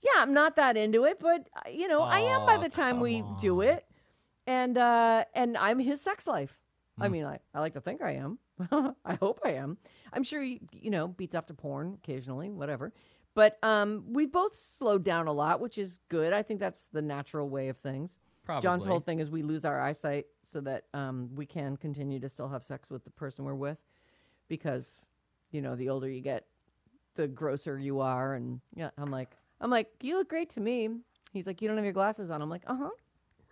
Yeah, 0.00 0.12
I'm 0.18 0.32
not 0.32 0.54
that 0.56 0.76
into 0.76 1.04
it, 1.04 1.18
but 1.18 1.48
uh, 1.56 1.70
you 1.70 1.88
know, 1.88 2.02
I 2.02 2.20
am 2.20 2.46
by 2.46 2.56
the 2.56 2.68
time 2.68 3.00
we 3.00 3.20
come 3.22 3.36
do 3.40 3.62
it, 3.62 3.84
and 4.46 4.78
uh 4.78 5.24
and 5.34 5.56
I'm 5.56 5.80
his 5.80 6.00
sex 6.00 6.26
life. 6.28 6.56
I 7.00 7.08
mean, 7.08 7.24
I, 7.24 7.38
I 7.54 7.60
like 7.60 7.74
to 7.74 7.80
think 7.80 8.02
I 8.02 8.12
am. 8.12 8.38
I 9.04 9.14
hope 9.14 9.40
I 9.44 9.52
am. 9.52 9.78
I'm 10.12 10.22
sure 10.22 10.42
he, 10.42 10.60
you 10.72 10.90
know, 10.90 11.08
beats 11.08 11.34
off 11.34 11.46
to 11.46 11.54
porn 11.54 11.98
occasionally, 12.02 12.50
whatever. 12.50 12.92
But 13.34 13.58
um, 13.62 14.04
we 14.08 14.26
both 14.26 14.56
slowed 14.56 15.04
down 15.04 15.28
a 15.28 15.32
lot, 15.32 15.60
which 15.60 15.78
is 15.78 15.98
good. 16.08 16.32
I 16.32 16.42
think 16.42 16.58
that's 16.58 16.86
the 16.92 17.02
natural 17.02 17.48
way 17.48 17.68
of 17.68 17.76
things. 17.76 18.18
John's 18.62 18.84
whole 18.90 19.00
thing 19.00 19.20
is 19.20 19.30
we 19.30 19.42
lose 19.42 19.64
our 19.64 19.80
eyesight 19.80 20.26
so 20.42 20.60
that 20.62 20.84
um, 20.94 21.28
we 21.34 21.46
can 21.46 21.76
continue 21.76 22.18
to 22.18 22.28
still 22.28 22.48
have 22.48 22.64
sex 22.64 22.90
with 22.90 23.04
the 23.04 23.10
person 23.10 23.44
we're 23.44 23.54
with, 23.54 23.78
because, 24.48 24.98
you 25.52 25.60
know, 25.60 25.76
the 25.76 25.88
older 25.90 26.08
you 26.08 26.20
get, 26.22 26.46
the 27.14 27.28
grosser 27.28 27.78
you 27.78 28.00
are. 28.00 28.34
And 28.34 28.60
yeah, 28.74 28.90
I'm 28.96 29.10
like, 29.10 29.36
I'm 29.60 29.70
like, 29.70 29.88
you 30.02 30.16
look 30.16 30.28
great 30.28 30.50
to 30.50 30.60
me. 30.60 30.88
He's 31.32 31.46
like, 31.46 31.60
you 31.60 31.68
don't 31.68 31.76
have 31.76 31.84
your 31.84 31.92
glasses 31.92 32.30
on. 32.30 32.40
I'm 32.40 32.48
like, 32.50 32.62
uh 32.66 32.76
huh, 32.76 32.90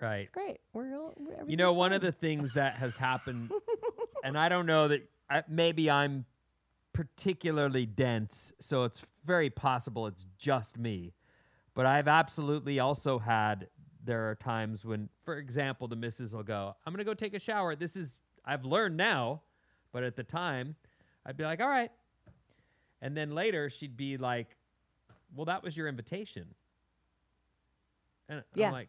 right 0.00 0.20
it's 0.22 0.30
great. 0.30 0.59
We're, 0.72 0.94
all- 0.96 1.14
You 1.46 1.56
know, 1.56 1.72
one 1.72 1.92
of 1.92 2.00
the 2.00 2.12
things 2.12 2.52
that 2.54 2.74
has 2.76 2.96
happened, 2.96 3.50
and 4.24 4.37
I 4.38 4.48
don't 4.48 4.66
know 4.66 4.88
that 4.88 5.09
I, 5.30 5.42
maybe 5.48 5.90
I'm 5.90 6.24
particularly 6.92 7.87
dense, 7.87 8.52
so 8.61 8.85
it's 8.85 9.02
very 9.24 9.50
possible 9.50 10.06
it's 10.06 10.26
just 10.38 10.78
me. 10.78 11.12
But 11.74 11.85
I've 11.87 12.09
absolutely 12.09 12.78
also 12.80 13.18
had, 13.18 13.68
there 14.02 14.30
are 14.30 14.35
times 14.35 14.85
when, 14.85 15.09
for 15.24 15.37
example, 15.37 15.88
the 15.88 15.96
missus 15.96 16.35
will 16.35 16.42
go, 16.42 16.74
I'm 16.87 16.92
going 16.92 16.98
to 16.98 17.04
go 17.04 17.12
take 17.12 17.35
a 17.35 17.40
shower. 17.40 17.76
This 17.76 17.96
is, 17.96 18.18
I've 18.44 18.64
learned 18.64 18.96
now, 18.96 19.42
but 19.92 20.02
at 20.04 20.16
the 20.16 20.22
time, 20.24 20.76
I'd 21.26 21.37
be 21.37 21.44
like, 21.44 21.61
all 21.61 21.68
right. 21.68 21.90
And 23.02 23.14
then 23.16 23.35
later, 23.35 23.68
she'd 23.68 23.96
be 23.96 24.16
like, 24.16 24.56
well, 25.35 25.44
that 25.46 25.62
was 25.62 25.76
your 25.76 25.87
invitation. 25.88 26.54
And 28.28 28.42
Yeah. 28.54 28.68
I'm 28.68 28.72
like, 28.72 28.88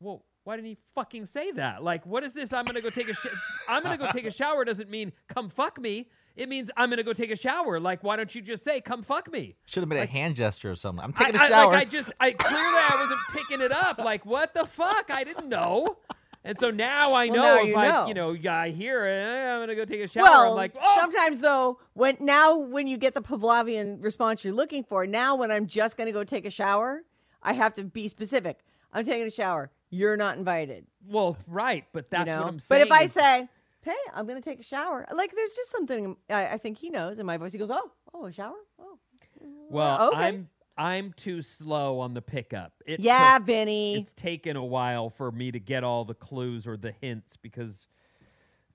well, 0.00 0.24
why 0.48 0.56
didn't 0.56 0.68
he 0.68 0.78
fucking 0.94 1.26
say 1.26 1.50
that? 1.52 1.82
Like, 1.84 2.06
what 2.06 2.24
is 2.24 2.32
this? 2.32 2.54
I'm 2.54 2.64
gonna 2.64 2.80
go 2.80 2.88
take 2.88 3.10
a 3.10 3.12
sh- 3.12 3.26
I'm 3.68 3.82
gonna 3.82 3.98
go 3.98 4.10
take 4.12 4.24
a 4.24 4.30
shower 4.30 4.64
doesn't 4.64 4.88
mean 4.88 5.12
come 5.28 5.50
fuck 5.50 5.78
me. 5.78 6.08
It 6.36 6.48
means 6.48 6.70
I'm 6.74 6.88
gonna 6.88 7.02
go 7.02 7.12
take 7.12 7.30
a 7.30 7.36
shower. 7.36 7.78
Like, 7.78 8.02
why 8.02 8.16
don't 8.16 8.34
you 8.34 8.40
just 8.40 8.64
say 8.64 8.80
come 8.80 9.02
fuck 9.02 9.30
me? 9.30 9.56
Should 9.66 9.82
have 9.82 9.90
made 9.90 9.98
Like- 9.98 10.08
a 10.08 10.12
hand 10.12 10.36
gesture 10.36 10.70
or 10.70 10.74
something. 10.74 11.04
I'm 11.04 11.12
taking 11.12 11.36
a 11.36 11.38
I- 11.38 11.48
shower. 11.48 11.72
like 11.74 11.86
I 11.86 11.90
just, 11.90 12.10
I 12.18 12.30
clearly 12.30 12.56
I 12.64 12.96
wasn't 12.98 13.20
picking 13.34 13.60
it 13.60 13.72
up. 13.72 13.98
Like, 13.98 14.24
what 14.24 14.54
the 14.54 14.64
fuck? 14.64 15.10
I 15.10 15.22
didn't 15.22 15.50
know. 15.50 15.98
And 16.44 16.58
so 16.58 16.70
now 16.70 17.12
I 17.12 17.26
Well, 17.26 17.36
know 17.36 17.42
now 17.56 17.60
if 17.62 17.68
you 17.68 17.76
I, 17.76 17.88
know. 17.90 18.06
you 18.06 18.14
know, 18.14 18.50
I 18.50 18.70
hear 18.70 19.04
eh, 19.04 19.52
I'm 19.54 19.60
gonna 19.60 19.74
go 19.74 19.84
take 19.84 20.00
a 20.00 20.08
shower. 20.08 20.22
Well, 20.24 20.50
I'm 20.52 20.56
like, 20.56 20.72
oh, 20.80 20.96
sometimes 20.98 21.40
though, 21.40 21.78
when 21.92 22.16
now 22.20 22.56
when 22.56 22.86
you 22.86 22.96
get 22.96 23.12
the 23.12 23.20
Pavlovian 23.20 24.02
response 24.02 24.44
you're 24.44 24.54
looking 24.54 24.82
for, 24.82 25.06
now 25.06 25.34
when 25.36 25.50
I'm 25.50 25.66
just 25.66 25.98
going 25.98 26.06
to 26.06 26.12
go 26.12 26.24
take 26.24 26.46
a 26.46 26.50
shower, 26.50 27.02
I 27.42 27.52
have 27.52 27.74
to 27.74 27.84
be 27.84 28.08
specific. 28.08 28.60
I'm 28.94 29.04
taking 29.04 29.26
a 29.26 29.30
shower. 29.30 29.70
You're 29.90 30.16
not 30.16 30.38
invited. 30.38 30.86
well, 31.06 31.36
right, 31.46 31.84
but 31.92 32.10
that's 32.10 32.28
you 32.28 32.34
know? 32.34 32.42
what 32.42 32.48
I'm 32.48 32.60
saying. 32.60 32.80
but 32.82 32.86
if 32.86 32.92
I 32.92 33.06
say, 33.06 33.48
"Hey, 33.82 33.96
I'm 34.14 34.26
going 34.26 34.40
to 34.40 34.48
take 34.48 34.60
a 34.60 34.64
shower," 34.64 35.06
like 35.14 35.34
there's 35.34 35.54
just 35.54 35.70
something 35.70 36.16
I, 36.28 36.46
I 36.48 36.58
think 36.58 36.78
he 36.78 36.90
knows 36.90 37.18
in 37.18 37.26
my 37.26 37.36
voice. 37.36 37.52
He 37.52 37.58
goes, 37.58 37.70
"Oh, 37.70 37.90
oh, 38.14 38.26
a 38.26 38.32
shower? 38.32 38.54
Oh, 38.78 38.98
mm, 39.42 39.48
well, 39.70 40.08
okay. 40.08 40.16
I'm 40.18 40.48
I'm 40.76 41.12
too 41.14 41.42
slow 41.42 42.00
on 42.00 42.14
the 42.14 42.22
pickup. 42.22 42.72
It 42.86 43.00
yeah, 43.00 43.38
took- 43.38 43.46
Vinny." 43.46 43.96
it's 43.96 44.12
taken 44.12 44.56
a 44.56 44.64
while 44.64 45.10
for 45.10 45.30
me 45.30 45.50
to 45.52 45.58
get 45.60 45.84
all 45.84 46.04
the 46.04 46.14
clues 46.14 46.66
or 46.66 46.76
the 46.76 46.92
hints 47.00 47.36
because 47.36 47.86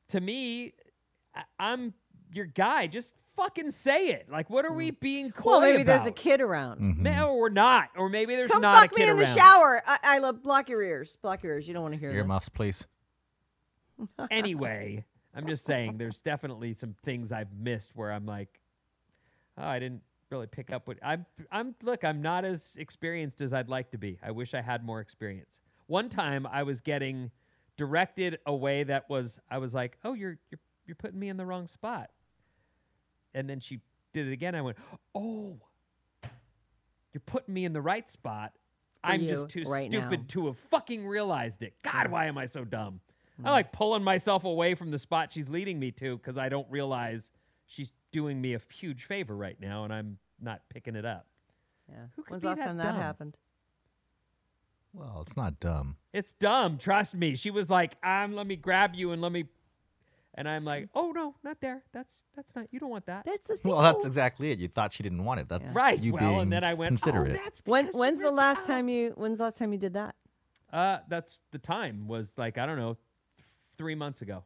to 0.10 0.20
me, 0.20 0.74
I, 1.36 1.44
I'm 1.60 1.94
your 2.34 2.46
guy. 2.46 2.88
Just 2.88 3.14
fucking 3.36 3.72
say 3.72 4.08
it. 4.10 4.28
Like, 4.30 4.50
what 4.50 4.66
are 4.66 4.74
we 4.74 4.92
being 4.92 5.32
coy 5.32 5.42
Mm. 5.42 5.52
well, 5.52 5.62
maybe 5.62 5.84
there's 5.84 6.06
a 6.06 6.12
kid 6.12 6.42
around. 6.42 6.80
Mm-hmm. 6.82 7.04
Ma- 7.04 7.24
or 7.26 7.50
not, 7.50 7.90
or 7.98 8.10
maybe 8.10 8.36
there's 8.36 8.52
Come 8.52 8.62
not 8.62 8.82
fuck 8.82 8.92
a 8.92 8.96
kid 8.96 9.08
around. 9.10 9.18
Don't 9.18 9.26
fuck 9.26 9.28
me 9.28 9.34
in 9.34 9.36
around. 9.36 9.36
the 9.36 9.42
shower. 9.42 9.84
I, 9.88 9.98
I 10.04 10.20
love 10.20 10.42
block 10.44 10.70
your 10.70 10.82
ears. 10.82 11.18
Block 11.22 11.44
your 11.44 11.54
ears. 11.54 11.68
You 11.68 11.74
don't 11.74 11.84
want 11.84 11.94
to 11.96 12.00
hear 12.00 12.10
this. 12.12 12.18
Earmuffs, 12.18 12.50
please. 12.50 12.86
anyway, 14.32 15.06
I'm 15.36 15.48
just 15.48 15.66
saying 15.66 15.98
there's 15.98 16.18
definitely 16.22 16.74
some 16.74 16.96
things 17.04 17.32
I've 17.32 17.52
missed 17.54 17.92
where 17.96 18.12
I'm 18.12 18.26
like, 18.26 18.60
oh, 19.58 19.66
I 19.66 19.80
didn't 19.80 20.02
really 20.30 20.48
pick 20.48 20.72
up 20.72 20.88
what 20.88 20.98
I'm 21.04 21.26
I'm 21.52 21.76
look, 21.84 22.04
I'm 22.04 22.22
not 22.22 22.44
as 22.46 22.74
experienced 22.78 23.42
as 23.42 23.54
I'd 23.54 23.70
like 23.70 23.92
to 23.92 23.98
be. 23.98 24.20
I 24.24 24.32
wish 24.32 24.54
I 24.54 24.62
had 24.62 24.84
more 24.84 25.00
experience. 25.00 25.62
One 25.88 26.10
time 26.10 26.48
I 26.48 26.64
was 26.64 26.82
getting 26.82 27.32
directed 27.78 28.40
a 28.46 28.56
way 28.56 28.84
that 28.84 29.10
was 29.10 29.40
I 29.50 29.58
was 29.60 29.74
like, 29.74 29.98
"Oh, 30.04 30.14
you're 30.14 30.40
you're 30.50 30.60
you're 30.86 30.96
putting 30.96 31.20
me 31.20 31.30
in 31.30 31.38
the 31.38 31.46
wrong 31.46 31.68
spot." 31.68 32.10
And 33.34 33.50
then 33.50 33.60
she 33.60 33.82
did 34.14 34.28
it 34.28 34.32
again. 34.32 34.56
I 34.56 34.62
went, 34.62 34.78
"Oh, 35.16 35.60
you're 37.14 37.22
putting 37.26 37.54
me 37.54 37.66
in 37.66 37.74
the 37.74 37.82
right 37.82 38.10
spot." 38.10 38.54
For 39.02 39.08
I'm 39.12 39.28
just 39.28 39.50
too 39.50 39.64
right 39.64 39.90
stupid 39.92 40.20
now. 40.22 40.26
to 40.30 40.46
have 40.48 40.58
fucking 40.58 41.06
realized 41.06 41.62
it. 41.62 41.74
God, 41.82 42.08
why 42.10 42.28
am 42.28 42.38
I 42.38 42.46
so 42.46 42.64
dumb? 42.64 43.02
I 43.44 43.52
like 43.52 43.72
pulling 43.74 44.04
myself 44.04 44.46
away 44.46 44.76
from 44.76 44.92
the 44.92 45.00
spot 45.00 45.34
she's 45.34 45.50
leading 45.50 45.80
me 45.80 45.92
to 45.92 46.16
because 46.18 46.38
I 46.38 46.48
don't 46.50 46.68
realize 46.70 47.32
she's 47.66 47.92
doing 48.12 48.40
me 48.40 48.54
a 48.54 48.62
huge 48.74 49.06
favor 49.06 49.36
right 49.36 49.60
now, 49.60 49.84
and 49.84 49.92
I'm 49.92 50.20
not 50.40 50.62
picking 50.70 50.96
it 50.96 51.04
up. 51.06 51.26
Yeah. 51.90 51.96
Who 52.16 52.24
could 52.24 52.32
When's 52.32 52.42
be 52.42 52.46
the 52.46 52.50
last 52.50 52.58
that 52.60 52.66
time 52.68 52.78
that 52.78 52.92
dumb? 52.92 53.02
happened? 53.02 53.38
Well, 54.94 55.20
it's 55.26 55.36
not 55.36 55.60
dumb. 55.60 55.98
It's 56.14 56.34
dumb. 56.34 56.78
Trust 56.78 57.16
me. 57.16 57.36
She 57.36 57.50
was 57.50 57.70
like, 57.70 57.96
"Um, 58.06 58.34
let 58.36 58.46
me 58.46 58.56
grab 58.56 58.94
you 58.94 59.12
and 59.12 59.22
let 59.22 59.32
me," 59.32 59.46
and 60.36 60.48
I'm 60.50 60.64
like, 60.66 60.90
"Oh 60.96 61.12
no, 61.12 61.36
not 61.44 61.60
there. 61.62 61.84
That's 61.94 62.24
that's 62.36 62.56
not. 62.56 62.68
You 62.72 62.80
don't 62.80 62.90
want 62.90 63.06
that." 63.06 63.26
That's 63.26 63.62
the 63.62 63.68
Well, 63.70 63.82
that's 63.82 64.06
exactly 64.06 64.52
it. 64.52 64.60
You 64.60 64.68
thought 64.68 64.94
she 64.94 65.04
didn't 65.04 65.24
want 65.24 65.40
it. 65.40 65.50
That's 65.50 65.74
right. 65.76 66.00
you 66.00 66.14
well, 66.14 66.28
being 66.30 66.42
and 66.42 66.52
then 66.54 66.64
I 66.64 66.74
went, 66.74 66.90
considerate. 66.90 67.38
"Oh, 67.40 67.42
that's 67.44 67.62
When 67.66 67.88
when's 67.94 68.20
the 68.20 68.32
last 68.32 68.62
out." 68.62 68.66
time 68.68 68.90
you 68.90 69.14
when's 69.16 69.38
the 69.38 69.46
last 69.46 69.58
time 69.58 69.72
you 69.74 69.80
did 69.80 69.94
that? 69.94 70.16
Uh, 70.72 70.98
that's 71.08 71.40
the 71.52 71.60
time 71.60 72.08
was 72.08 72.38
like 72.38 72.58
I 72.58 72.66
don't 72.66 72.78
know, 72.78 72.98
three 73.78 73.96
months 73.96 74.22
ago. 74.22 74.44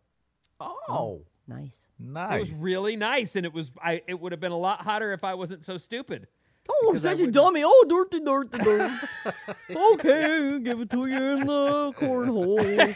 oh, 0.60 1.22
Nice. 1.48 1.80
nice. 1.98 2.36
It 2.36 2.40
was 2.52 2.52
really 2.60 2.98
nice, 2.98 3.36
and 3.38 3.46
it 3.46 3.54
was 3.54 3.72
I. 3.82 4.02
It 4.08 4.20
would 4.20 4.34
have 4.34 4.42
been 4.42 4.52
a 4.52 4.58
lot 4.58 4.82
hotter 4.82 5.14
if 5.14 5.24
I 5.24 5.34
wasn't 5.36 5.64
so 5.64 5.78
stupid. 5.78 6.28
Oh, 6.70 6.88
Because 6.92 7.04
such 7.04 7.20
a 7.20 7.28
dummy. 7.32 7.64
Oh, 7.66 7.86
dirty, 7.88 8.20
dirty, 8.20 8.58
dirty. 8.58 8.94
okay, 9.76 10.60
give 10.60 10.82
it 10.82 10.90
to 10.92 11.06
you 11.06 11.24
in 11.38 11.40
the 11.48 11.94
cornhole. 11.98 12.96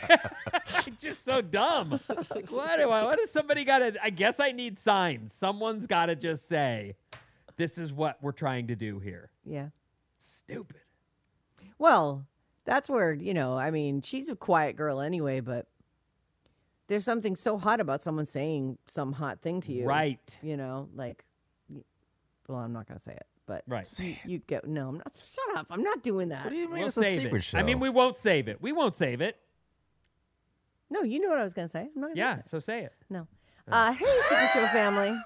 it's 0.66 0.86
just 1.02 1.24
so 1.24 1.42
dumb. 1.42 2.00
Like, 2.34 2.52
what 2.52 2.78
do 2.78 2.90
I? 2.90 3.04
What 3.04 3.18
does 3.18 3.32
somebody 3.32 3.64
got 3.64 3.80
to? 3.80 4.04
I 4.04 4.10
guess 4.10 4.40
I 4.40 4.52
need 4.52 4.78
signs. 4.80 5.34
Someone's 5.34 5.88
got 5.88 6.08
to 6.08 6.16
just 6.16 6.48
say, 6.48 6.96
"This 7.56 7.78
is 7.78 7.94
what 7.94 8.18
we're 8.22 8.32
trying 8.34 8.68
to 8.68 8.76
do 8.76 9.00
here." 9.00 9.32
Yeah. 9.46 9.68
Stupid. 10.18 10.78
Well, 11.78 12.26
that's 12.66 12.90
where, 12.90 13.14
you 13.14 13.34
know, 13.34 13.58
I 13.58 13.72
mean, 13.72 14.02
she's 14.02 14.30
a 14.30 14.36
quiet 14.36 14.76
girl 14.76 15.00
anyway, 15.02 15.40
but 15.40 15.68
there's 16.88 17.06
something 17.06 17.36
so 17.36 17.58
hot 17.58 17.80
about 17.80 18.04
someone 18.04 18.26
saying 18.26 18.78
some 18.88 19.14
hot 19.14 19.42
thing 19.42 19.62
to 19.62 19.72
you. 19.72 19.86
Right. 19.86 20.38
You 20.44 20.58
know, 20.58 20.90
like, 20.96 21.24
well, 22.48 22.60
I'm 22.60 22.74
not 22.74 22.88
going 22.88 22.98
to 23.00 23.04
say 23.04 23.14
it, 23.14 23.26
but 23.46 23.64
Right. 23.68 23.88
you, 24.00 24.16
you 24.26 24.38
get, 24.40 24.68
no, 24.68 24.90
I'm 24.90 24.96
not, 24.98 25.12
shut 25.28 25.58
up. 25.58 25.68
I'm 25.70 25.84
not 25.84 26.04
doing 26.04 26.30
that. 26.30 26.46
What 26.46 26.52
do 26.54 26.56
you 26.60 26.68
mean 26.68 26.80
We'll 26.80 26.88
it's 26.88 26.98
a 26.98 27.04
secret 27.04 27.34
it. 27.40 27.44
show? 27.44 27.58
I 27.58 27.64
mean, 27.64 27.80
we 27.80 27.90
won't 27.90 28.18
save 28.18 28.48
it. 28.48 28.62
We 28.62 28.72
won't 28.72 28.96
save 28.96 29.22
it. 29.22 29.38
No, 30.90 31.04
you 31.04 31.20
know 31.22 31.30
what 31.30 31.40
I 31.40 31.44
was 31.44 31.54
going 31.54 31.68
to 31.68 31.72
say. 31.72 31.90
I'm 31.96 32.02
not 32.02 32.08
going 32.08 32.16
to 32.16 32.20
Yeah. 32.20 32.36
say 32.36 32.40
it. 32.40 32.48
So 32.48 32.60
say 32.60 32.84
it. 32.84 32.94
No. 33.10 33.28
Uh, 33.72 33.94
hey, 33.94 34.06
Secret 34.30 34.50
Show 34.54 34.68
family. 34.68 35.18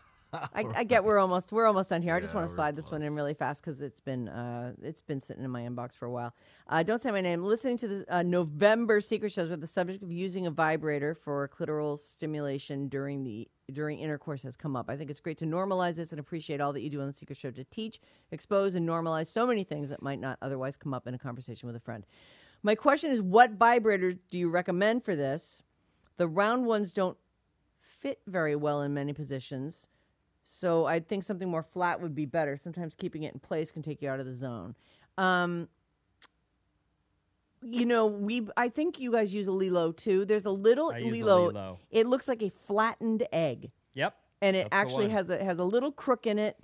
I, 0.53 0.65
I 0.75 0.83
get 0.83 1.03
we're 1.03 1.19
almost 1.19 1.51
we're 1.51 1.65
almost 1.65 1.89
done 1.89 2.01
here. 2.01 2.15
I 2.15 2.19
just 2.19 2.33
want 2.33 2.47
to 2.47 2.53
slide 2.53 2.75
this 2.75 2.91
one 2.91 3.01
in 3.01 3.15
really 3.15 3.33
fast 3.33 3.63
because 3.63 3.81
it's 3.81 3.99
been 3.99 4.27
uh, 4.29 4.73
it's 4.81 5.01
been 5.01 5.21
sitting 5.21 5.43
in 5.43 5.51
my 5.51 5.61
inbox 5.61 5.95
for 5.95 6.05
a 6.05 6.11
while. 6.11 6.33
Uh, 6.67 6.83
don't 6.83 7.01
say 7.01 7.11
my 7.11 7.21
name. 7.21 7.43
Listening 7.43 7.77
to 7.77 7.87
the 7.87 8.15
uh, 8.15 8.23
November 8.23 9.01
Secret 9.01 9.31
Shows 9.31 9.49
with 9.49 9.61
the 9.61 9.67
subject 9.67 10.03
of 10.03 10.11
using 10.11 10.47
a 10.47 10.51
vibrator 10.51 11.15
for 11.15 11.47
clitoral 11.49 11.99
stimulation 11.99 12.87
during 12.87 13.23
the 13.23 13.47
during 13.73 13.99
intercourse 13.99 14.41
has 14.43 14.55
come 14.55 14.75
up. 14.75 14.89
I 14.89 14.97
think 14.97 15.09
it's 15.09 15.19
great 15.19 15.37
to 15.39 15.45
normalize 15.45 15.95
this 15.95 16.11
and 16.11 16.19
appreciate 16.19 16.61
all 16.61 16.73
that 16.73 16.81
you 16.81 16.89
do 16.89 17.01
on 17.01 17.07
the 17.07 17.13
Secret 17.13 17.37
Show 17.37 17.51
to 17.51 17.63
teach, 17.65 17.99
expose, 18.31 18.75
and 18.75 18.87
normalize 18.87 19.27
so 19.27 19.47
many 19.47 19.63
things 19.63 19.89
that 19.89 20.01
might 20.01 20.19
not 20.19 20.37
otherwise 20.41 20.77
come 20.77 20.93
up 20.93 21.07
in 21.07 21.13
a 21.13 21.19
conversation 21.19 21.67
with 21.67 21.75
a 21.75 21.79
friend. 21.79 22.05
My 22.63 22.75
question 22.75 23.11
is, 23.11 23.21
what 23.21 23.51
vibrator 23.51 24.13
do 24.13 24.37
you 24.37 24.49
recommend 24.49 25.03
for 25.03 25.15
this? 25.15 25.61
The 26.17 26.27
round 26.27 26.65
ones 26.65 26.91
don't 26.91 27.17
fit 27.77 28.21
very 28.27 28.55
well 28.55 28.81
in 28.81 28.93
many 28.93 29.13
positions. 29.13 29.87
So 30.47 30.85
I 30.85 30.99
think 30.99 31.23
something 31.23 31.49
more 31.49 31.63
flat 31.63 31.99
would 32.01 32.13
be 32.15 32.25
better. 32.25 32.55
Sometimes 32.55 32.93
keeping 32.95 33.23
it 33.23 33.33
in 33.33 33.39
place 33.39 33.71
can 33.71 33.81
take 33.81 34.01
you 34.01 34.09
out 34.09 34.19
of 34.19 34.27
the 34.27 34.33
zone. 34.33 34.75
Um, 35.17 35.67
you 37.63 37.85
know, 37.85 38.05
we 38.05 38.47
I 38.55 38.69
think 38.69 38.99
you 38.99 39.11
guys 39.11 39.33
use 39.33 39.47
a 39.47 39.51
LELO 39.51 39.91
too. 39.91 40.23
There's 40.23 40.45
a 40.45 40.51
little 40.51 40.91
I 40.91 40.99
use 40.99 41.19
a 41.21 41.25
LELO. 41.25 41.51
LELO. 41.51 41.79
It 41.89 42.05
looks 42.05 42.27
like 42.27 42.43
a 42.43 42.49
flattened 42.49 43.25
egg, 43.33 43.71
Yep. 43.95 44.15
and 44.43 44.55
it 44.55 44.67
actually 44.71 45.09
has 45.09 45.29
a 45.31 45.43
has 45.43 45.57
a 45.57 45.63
little 45.63 45.91
crook 45.91 46.27
in 46.27 46.37
it. 46.37 46.57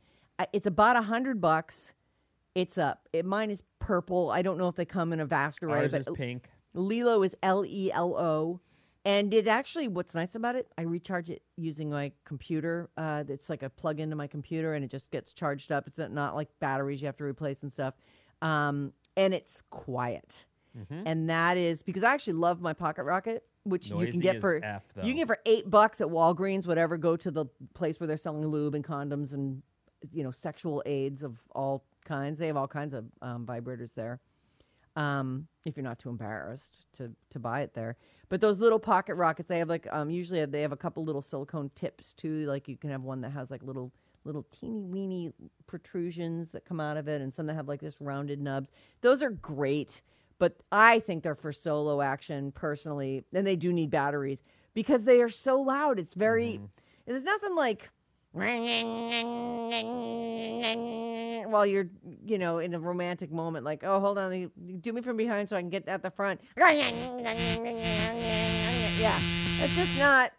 It's 0.54 0.68
about 0.68 0.96
a 0.96 1.02
hundred 1.02 1.42
bucks. 1.42 1.94
It's 2.54 2.78
up. 2.78 3.08
It, 3.14 3.26
mine 3.26 3.50
is 3.50 3.64
purple. 3.80 4.30
I 4.30 4.42
don't 4.44 4.58
know 4.58 4.68
if 4.68 4.76
they 4.76 4.86
come 4.86 5.12
in 5.14 5.20
a 5.20 5.26
vast 5.26 5.64
array, 5.64 5.80
Ours 5.84 5.92
but 5.94 6.02
is 6.02 6.08
pink. 6.16 6.50
LELO 6.76 7.24
is 7.26 7.36
L 7.42 7.66
E 7.66 7.92
L 7.92 8.16
O. 8.16 8.60
And 9.04 9.34
it 9.34 9.48
actually, 9.48 9.88
what's 9.88 10.14
nice 10.14 10.36
about 10.36 10.56
it, 10.56 10.72
I 10.78 10.84
recharge 10.84 11.30
it 11.32 11.42
using 11.58 11.90
my 11.90 12.12
computer. 12.24 12.90
Uh, 12.98 13.24
it's 13.28 13.50
like 13.50 13.64
a 13.64 13.70
plug 13.70 14.00
into 14.00 14.16
my 14.16 14.28
computer 14.28 14.76
and 14.76 14.86
it 14.86 14.92
just 14.92 15.10
gets 15.10 15.34
charged 15.34 15.72
up. 15.72 15.88
It's 15.88 15.98
not, 15.98 16.36
like 16.36 16.50
batteries 16.60 17.02
you 17.02 17.08
have 17.08 17.18
to 17.18 17.24
replace 17.24 17.64
and 17.64 17.72
stuff. 17.72 17.96
Um, 18.44 18.94
and 19.18 19.34
it's 19.34 19.64
quiet. 19.72 20.46
Mm-hmm. 20.78 21.04
And 21.06 21.30
that 21.30 21.58
is 21.58 21.82
because 21.82 22.04
I 22.04 22.14
actually 22.14 22.34
love 22.34 22.62
my 22.62 22.74
Pocket 22.74 23.04
Rocket, 23.04 23.44
which 23.64 23.90
you 23.90 24.08
can 24.08 24.20
get 24.20 24.40
for 24.40 24.64
F, 24.64 24.84
you 24.98 25.12
can 25.12 25.18
get 25.18 25.28
for 25.28 25.40
eight 25.46 25.70
bucks 25.70 26.00
at 26.00 26.08
Walgreens, 26.08 26.66
whatever. 26.66 26.98
Go 26.98 27.18
to 27.18 27.30
the 27.30 27.46
place 27.74 28.00
where 28.00 28.08
they're 28.08 28.18
selling 28.18 28.46
lube 28.46 28.74
and 28.74 28.84
condoms 28.84 29.34
and 29.34 29.62
you 30.14 30.24
know 30.24 30.32
sexual 30.32 30.82
aids 30.86 31.24
of 31.24 31.38
all 31.54 31.84
kinds. 32.06 32.40
They 32.40 32.48
have 32.48 32.58
all 32.58 32.68
kinds 32.70 32.94
of 32.94 33.06
um, 33.22 33.46
vibrators 33.46 33.94
there 33.94 34.22
um, 34.96 35.48
if 35.66 35.76
you're 35.76 35.84
not 35.84 36.00
too 36.00 36.10
embarrassed 36.10 36.86
to 36.94 37.12
to 37.30 37.40
buy 37.40 37.62
it 37.62 37.74
there. 37.74 37.98
But 38.32 38.40
those 38.40 38.60
little 38.62 38.80
pocket 38.80 39.16
rockets, 39.16 39.50
they 39.50 39.60
have 39.60 39.68
like 39.68 39.86
um, 39.92 40.10
usually 40.10 40.46
they 40.46 40.62
have 40.62 40.72
a 40.72 40.78
couple 40.78 41.04
little 41.04 41.22
silicone 41.22 41.70
tips 41.76 42.14
too. 42.14 42.46
Like 42.46 42.70
you 42.70 42.78
can 42.78 42.90
have 42.90 43.04
one 43.04 43.20
that 43.22 43.32
has 43.32 43.52
like 43.52 43.62
little 43.62 43.92
little 44.24 44.46
teeny 44.58 44.80
weeny 44.80 45.34
protrusions 45.68 46.50
that 46.52 46.64
come 46.64 46.80
out 46.80 46.96
of 46.96 47.10
it, 47.10 47.22
and 47.22 47.34
some 47.34 47.46
that 47.48 47.56
have 47.56 47.68
like 47.68 47.82
this 47.82 48.00
rounded 48.00 48.40
nubs. 48.40 48.70
Those 49.02 49.22
are 49.22 49.32
great, 49.32 50.02
but 50.40 50.56
I 50.72 51.00
think 51.00 51.24
they're 51.24 51.36
for 51.36 51.52
solo 51.52 52.00
action 52.00 52.54
personally, 52.54 53.26
and 53.34 53.46
they 53.46 53.58
do 53.58 53.74
need 53.74 53.90
batteries 53.90 54.44
because 54.74 55.04
they 55.04 55.22
are 55.22 55.28
so 55.28 55.60
loud. 55.60 56.00
It's 56.00 56.14
very 56.14 56.62
there's 57.06 57.24
nothing 57.24 57.54
like 57.54 57.90
while 61.52 61.66
you're, 61.66 61.90
you 62.26 62.38
know, 62.38 62.60
in 62.60 62.74
a 62.74 62.80
romantic 62.80 63.32
moment, 63.32 63.66
like, 63.66 63.84
oh, 63.84 64.00
hold 64.00 64.18
on, 64.18 64.52
do 64.80 64.94
me 64.94 65.02
from 65.02 65.18
behind 65.18 65.50
so 65.50 65.58
I 65.58 65.62
can 65.62 65.70
get 65.70 65.88
at 65.88 66.02
the 66.02 66.12
front. 66.12 66.42
Yeah, 66.58 66.72
it's 69.60 69.76
just 69.76 70.00
not. 70.00 70.32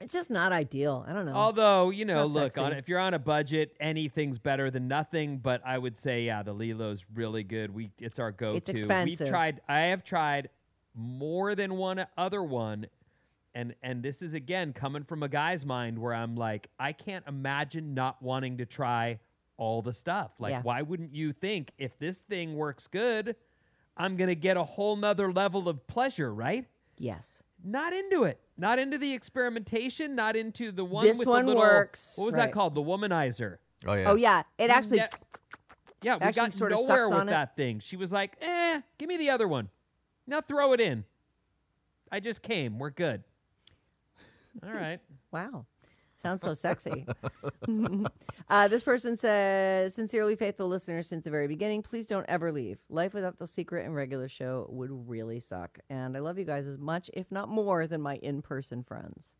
It's 0.00 0.12
just 0.12 0.30
not 0.30 0.52
ideal. 0.52 1.04
I 1.06 1.12
don't 1.12 1.26
know. 1.26 1.32
Although, 1.32 1.90
you 1.90 2.04
know, 2.04 2.26
Not 2.26 2.30
look, 2.30 2.58
on, 2.58 2.72
if 2.72 2.88
you're 2.88 2.98
on 2.98 3.14
a 3.14 3.20
budget, 3.20 3.76
anything's 3.78 4.36
better 4.40 4.68
than 4.68 4.88
nothing. 4.88 5.38
But 5.38 5.62
I 5.64 5.78
would 5.78 5.96
say, 5.96 6.24
yeah, 6.24 6.42
the 6.42 6.52
LELO's 6.52 7.06
really 7.14 7.44
good. 7.44 7.72
We 7.72 7.92
it's 8.00 8.18
our 8.18 8.32
go-to. 8.32 8.72
We've 8.72 8.80
expensive. 8.80 9.28
tried. 9.28 9.60
I 9.68 9.78
have 9.82 10.02
tried 10.02 10.48
more 10.96 11.54
than 11.54 11.76
one 11.76 12.04
other 12.18 12.42
one, 12.42 12.86
and 13.54 13.74
and 13.82 14.02
this 14.02 14.22
is 14.22 14.34
again 14.34 14.72
coming 14.72 15.04
from 15.04 15.22
a 15.22 15.28
guy's 15.28 15.64
mind 15.66 15.98
where 15.98 16.14
I'm 16.14 16.34
like, 16.36 16.68
I 16.78 16.92
can't 16.92 17.24
imagine 17.28 17.94
not 17.94 18.22
wanting 18.22 18.58
to 18.58 18.66
try 18.66 19.18
all 19.56 19.82
the 19.82 19.92
stuff. 19.92 20.32
Like, 20.38 20.52
Yeah. 20.52 20.62
why 20.62 20.82
wouldn't 20.82 21.14
you 21.14 21.32
think 21.32 21.72
if 21.78 21.98
this 21.98 22.20
thing 22.22 22.54
works 22.56 22.86
good, 22.86 23.36
I'm 23.96 24.16
gonna 24.16 24.34
get 24.34 24.56
a 24.56 24.64
whole 24.64 24.96
nother 24.96 25.32
level 25.32 25.68
of 25.68 25.86
pleasure, 25.86 26.32
right? 26.34 26.66
yes. 26.98 27.42
not 27.64 27.92
into 27.92 28.24
it. 28.24 28.40
Not 28.56 28.80
into 28.80 28.98
the 28.98 29.12
experimentation. 29.14 30.16
Not 30.16 30.34
into 30.34 30.72
the 30.72 30.84
one 30.84 31.04
This 31.06 31.18
with 31.18 31.28
one 31.28 31.44
the 31.46 31.52
little. 31.52 31.62
works, 31.62 32.12
What 32.16 32.24
was 32.26 32.34
right. 32.34 32.46
that 32.46 32.52
called? 32.52 32.74
The 32.74 32.82
womanizer. 32.82 33.58
Oh 33.86 33.94
yeah. 33.94 34.10
Oh 34.10 34.14
yeah. 34.16 34.42
It 34.58 34.68
actually. 34.70 34.96
Yeah, 34.98 35.06
yeah 36.02 36.16
we 36.16 36.22
Actually 36.22 36.40
got 36.48 36.54
sort 36.54 36.72
of 36.72 36.80
nowhere 36.80 37.08
with 37.08 37.18
on 37.18 37.28
it. 37.28 37.30
that 37.30 37.54
thing. 37.56 37.78
She 37.78 37.96
was 37.96 38.10
like, 38.12 38.36
"Eh, 38.40 38.80
give 38.98 39.08
me 39.08 39.16
the 39.16 39.30
other 39.30 39.46
one. 39.46 39.68
Now 40.26 40.40
throw 40.40 40.72
it 40.72 40.80
in." 40.80 41.04
I 42.10 42.18
just 42.18 42.42
came. 42.42 42.78
We're 42.80 42.90
good. 42.90 43.22
All 44.64 44.72
right. 44.72 45.00
Wow. 45.30 45.66
Sounds 46.22 46.42
so 46.42 46.54
sexy. 46.54 47.04
uh, 48.48 48.68
this 48.68 48.84
person 48.84 49.16
says, 49.16 49.94
sincerely 49.94 50.36
faithful 50.36 50.68
listeners 50.68 51.08
since 51.08 51.24
the 51.24 51.30
very 51.30 51.48
beginning, 51.48 51.82
please 51.82 52.06
don't 52.06 52.26
ever 52.28 52.52
leave. 52.52 52.78
Life 52.88 53.12
without 53.12 53.38
the 53.40 53.46
secret 53.46 53.84
and 53.84 53.94
regular 53.94 54.28
show 54.28 54.66
would 54.70 54.90
really 55.08 55.40
suck. 55.40 55.80
And 55.90 56.16
I 56.16 56.20
love 56.20 56.38
you 56.38 56.44
guys 56.44 56.66
as 56.66 56.78
much, 56.78 57.10
if 57.12 57.32
not 57.32 57.48
more, 57.48 57.88
than 57.88 58.00
my 58.00 58.16
in 58.16 58.40
person 58.40 58.84
friends. 58.84 59.34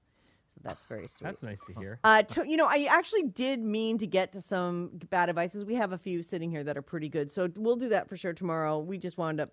So 0.54 0.60
that's 0.64 0.84
very 0.86 1.06
sweet. 1.06 1.24
That's 1.24 1.44
nice 1.44 1.60
to 1.68 1.72
hear. 1.78 2.00
Uh, 2.02 2.22
to, 2.22 2.48
you 2.48 2.56
know, 2.56 2.66
I 2.66 2.88
actually 2.90 3.28
did 3.28 3.60
mean 3.60 3.98
to 3.98 4.06
get 4.06 4.32
to 4.32 4.42
some 4.42 4.90
bad 5.08 5.28
advices. 5.28 5.64
We 5.64 5.76
have 5.76 5.92
a 5.92 5.98
few 5.98 6.20
sitting 6.24 6.50
here 6.50 6.64
that 6.64 6.76
are 6.76 6.82
pretty 6.82 7.08
good. 7.08 7.30
So 7.30 7.48
we'll 7.54 7.76
do 7.76 7.90
that 7.90 8.08
for 8.08 8.16
sure 8.16 8.32
tomorrow. 8.32 8.80
We 8.80 8.98
just 8.98 9.16
wound 9.16 9.40
up 9.40 9.50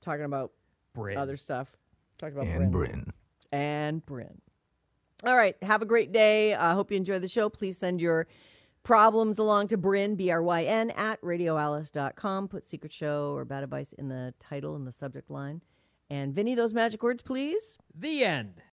talking 0.00 0.24
about 0.24 0.52
Bryn. 0.94 1.18
other 1.18 1.36
stuff. 1.36 1.68
Talked 2.18 2.32
about 2.32 2.46
and 2.46 2.72
Bryn 2.72 2.90
Bryn. 2.90 3.12
and 3.52 4.06
Bryn. 4.06 4.40
All 5.24 5.36
right. 5.36 5.56
Have 5.62 5.82
a 5.82 5.86
great 5.86 6.12
day. 6.12 6.54
I 6.54 6.72
hope 6.72 6.90
you 6.90 6.96
enjoy 6.96 7.18
the 7.18 7.28
show. 7.28 7.48
Please 7.48 7.78
send 7.78 8.00
your 8.00 8.26
problems 8.82 9.38
along 9.38 9.68
to 9.68 9.76
Bryn, 9.76 10.16
B 10.16 10.30
R 10.30 10.42
Y 10.42 10.64
N, 10.64 10.90
at 10.92 11.20
radioalice.com. 11.22 12.48
Put 12.48 12.64
Secret 12.64 12.92
Show 12.92 13.32
or 13.36 13.44
Bad 13.44 13.62
Advice 13.62 13.92
in 13.92 14.08
the 14.08 14.34
title 14.40 14.74
and 14.74 14.86
the 14.86 14.92
subject 14.92 15.30
line. 15.30 15.62
And 16.10 16.34
Vinny, 16.34 16.54
those 16.54 16.74
magic 16.74 17.02
words, 17.02 17.22
please. 17.22 17.78
The 17.94 18.24
end. 18.24 18.62